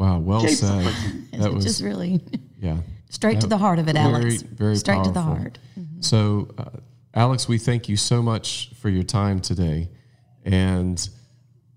wow 0.00 0.18
well 0.18 0.40
Shapes 0.40 0.60
said 0.60 0.92
that 1.32 1.52
was 1.52 1.64
just 1.64 1.82
really 1.82 2.20
yeah 2.58 2.78
straight 3.10 3.40
to 3.42 3.46
the 3.46 3.58
heart 3.58 3.78
of 3.78 3.88
it 3.88 3.96
Alex. 3.96 4.18
very, 4.18 4.30
alex 4.30 4.42
very 4.42 4.76
straight 4.76 4.94
powerful. 4.94 5.12
to 5.12 5.18
the 5.18 5.22
heart 5.22 5.58
mm-hmm. 5.78 6.00
so 6.00 6.48
uh, 6.56 6.64
alex 7.14 7.46
we 7.46 7.58
thank 7.58 7.88
you 7.88 7.96
so 7.96 8.22
much 8.22 8.70
for 8.80 8.88
your 8.88 9.02
time 9.02 9.40
today 9.40 9.88
and 10.44 11.10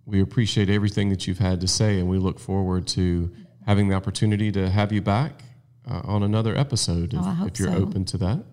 we 0.05 0.21
appreciate 0.21 0.69
everything 0.69 1.09
that 1.09 1.27
you've 1.27 1.39
had 1.39 1.59
to 1.59 1.67
say 1.67 1.99
and 1.99 2.07
we 2.07 2.17
look 2.17 2.39
forward 2.39 2.87
to 2.87 3.29
having 3.65 3.89
the 3.89 3.95
opportunity 3.95 4.51
to 4.51 4.69
have 4.69 4.93
you 4.93 5.01
back 5.01 5.43
uh, 5.89 6.01
on 6.05 6.23
another 6.23 6.55
episode 6.55 7.13
if, 7.13 7.19
oh, 7.21 7.45
if 7.45 7.59
you're 7.59 7.71
so. 7.71 7.77
open 7.77 8.05
to 8.05 8.17
that. 8.17 8.43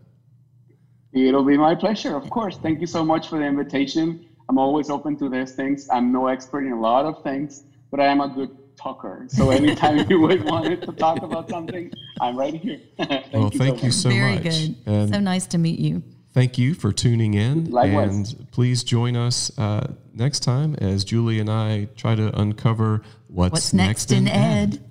It'll 1.12 1.44
be 1.44 1.56
my 1.56 1.74
pleasure, 1.74 2.16
of 2.16 2.30
course. 2.30 2.56
Thank 2.58 2.80
you 2.80 2.86
so 2.86 3.04
much 3.04 3.28
for 3.28 3.38
the 3.38 3.44
invitation. 3.44 4.28
I'm 4.48 4.58
always 4.58 4.90
open 4.90 5.16
to 5.18 5.28
these 5.28 5.52
things. 5.52 5.88
I'm 5.90 6.12
no 6.12 6.28
expert 6.28 6.64
in 6.64 6.72
a 6.72 6.80
lot 6.80 7.04
of 7.04 7.22
things, 7.22 7.64
but 7.90 8.00
I 8.00 8.06
am 8.06 8.20
a 8.20 8.28
good 8.28 8.56
talker. 8.80 9.26
So 9.28 9.50
anytime 9.50 10.08
you 10.10 10.20
would 10.20 10.44
want 10.44 10.80
to 10.80 10.92
talk 10.92 11.22
about 11.22 11.48
something, 11.50 11.92
I'm 12.20 12.36
right 12.36 12.54
here. 12.54 12.80
thank 12.96 13.32
well, 13.32 13.50
you 13.52 13.58
thank 13.58 13.78
so 13.78 13.84
you 13.84 13.92
so 13.92 14.08
Very 14.08 14.34
much. 14.34 14.42
good. 14.42 14.76
And 14.86 15.14
so 15.14 15.20
nice 15.20 15.46
to 15.48 15.58
meet 15.58 15.78
you. 15.78 16.02
Thank 16.32 16.58
you 16.58 16.74
for 16.74 16.92
tuning 16.92 17.34
in. 17.34 17.70
Likewise. 17.70 18.32
And 18.32 18.50
please 18.52 18.84
join 18.84 19.16
us 19.16 19.56
uh, 19.58 19.92
next 20.14 20.40
time 20.40 20.76
as 20.76 21.04
Julie 21.04 21.40
and 21.40 21.50
I 21.50 21.88
try 21.96 22.14
to 22.14 22.38
uncover 22.40 23.02
what's, 23.26 23.52
what's 23.52 23.72
next, 23.72 24.10
next 24.10 24.12
in 24.12 24.28
ed. 24.28 24.74
ed. 24.74 24.84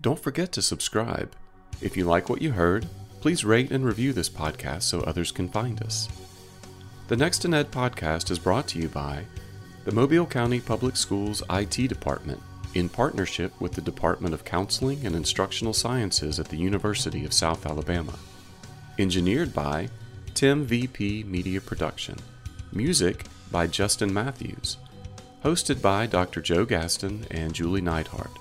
Don't 0.00 0.20
forget 0.20 0.52
to 0.52 0.62
subscribe. 0.62 1.34
If 1.80 1.96
you 1.96 2.04
like 2.04 2.28
what 2.28 2.40
you 2.40 2.52
heard, 2.52 2.86
please 3.20 3.44
rate 3.44 3.72
and 3.72 3.84
review 3.84 4.12
this 4.12 4.28
podcast 4.28 4.82
so 4.82 5.00
others 5.00 5.32
can 5.32 5.48
find 5.48 5.82
us. 5.82 6.08
The 7.08 7.16
Next 7.16 7.44
in 7.44 7.52
Ed 7.52 7.70
podcast 7.70 8.30
is 8.30 8.38
brought 8.38 8.68
to 8.68 8.78
you 8.78 8.88
by 8.88 9.24
the 9.84 9.92
Mobile 9.92 10.24
County 10.24 10.60
Public 10.60 10.96
Schools 10.96 11.42
IT 11.50 11.88
Department 11.88 12.40
in 12.74 12.88
partnership 12.88 13.52
with 13.60 13.72
the 13.72 13.80
Department 13.80 14.34
of 14.34 14.44
Counseling 14.44 15.06
and 15.06 15.14
Instructional 15.14 15.72
Sciences 15.72 16.40
at 16.40 16.48
the 16.48 16.56
University 16.56 17.24
of 17.24 17.32
South 17.32 17.64
Alabama. 17.64 18.18
Engineered 18.98 19.54
by 19.54 19.88
Tim 20.34 20.64
VP 20.64 21.24
Media 21.24 21.60
Production. 21.60 22.16
Music 22.72 23.24
by 23.50 23.66
Justin 23.68 24.12
Matthews. 24.12 24.76
Hosted 25.44 25.80
by 25.80 26.06
Dr. 26.06 26.40
Joe 26.40 26.64
Gaston 26.64 27.26
and 27.30 27.54
Julie 27.54 27.80
Neidhart. 27.80 28.32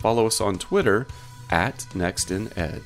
Follow 0.00 0.26
us 0.26 0.40
on 0.40 0.58
Twitter 0.58 1.06
at 1.50 1.78
NextInEd. 1.94 2.82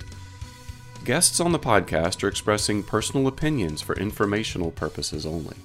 Guests 1.04 1.40
on 1.40 1.52
the 1.52 1.58
podcast 1.58 2.22
are 2.22 2.28
expressing 2.28 2.82
personal 2.82 3.26
opinions 3.26 3.82
for 3.82 3.96
informational 3.96 4.70
purposes 4.70 5.26
only. 5.26 5.56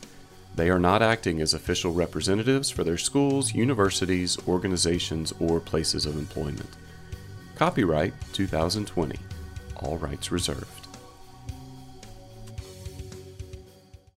They 0.55 0.69
are 0.69 0.79
not 0.79 1.01
acting 1.01 1.41
as 1.41 1.53
official 1.53 1.93
representatives 1.93 2.69
for 2.69 2.83
their 2.83 2.97
schools, 2.97 3.53
universities, 3.55 4.37
organizations, 4.47 5.33
or 5.39 5.59
places 5.59 6.05
of 6.05 6.15
employment. 6.15 6.69
Copyright 7.55 8.13
2020. 8.33 9.17
All 9.77 9.97
rights 9.97 10.31
reserved. 10.31 10.72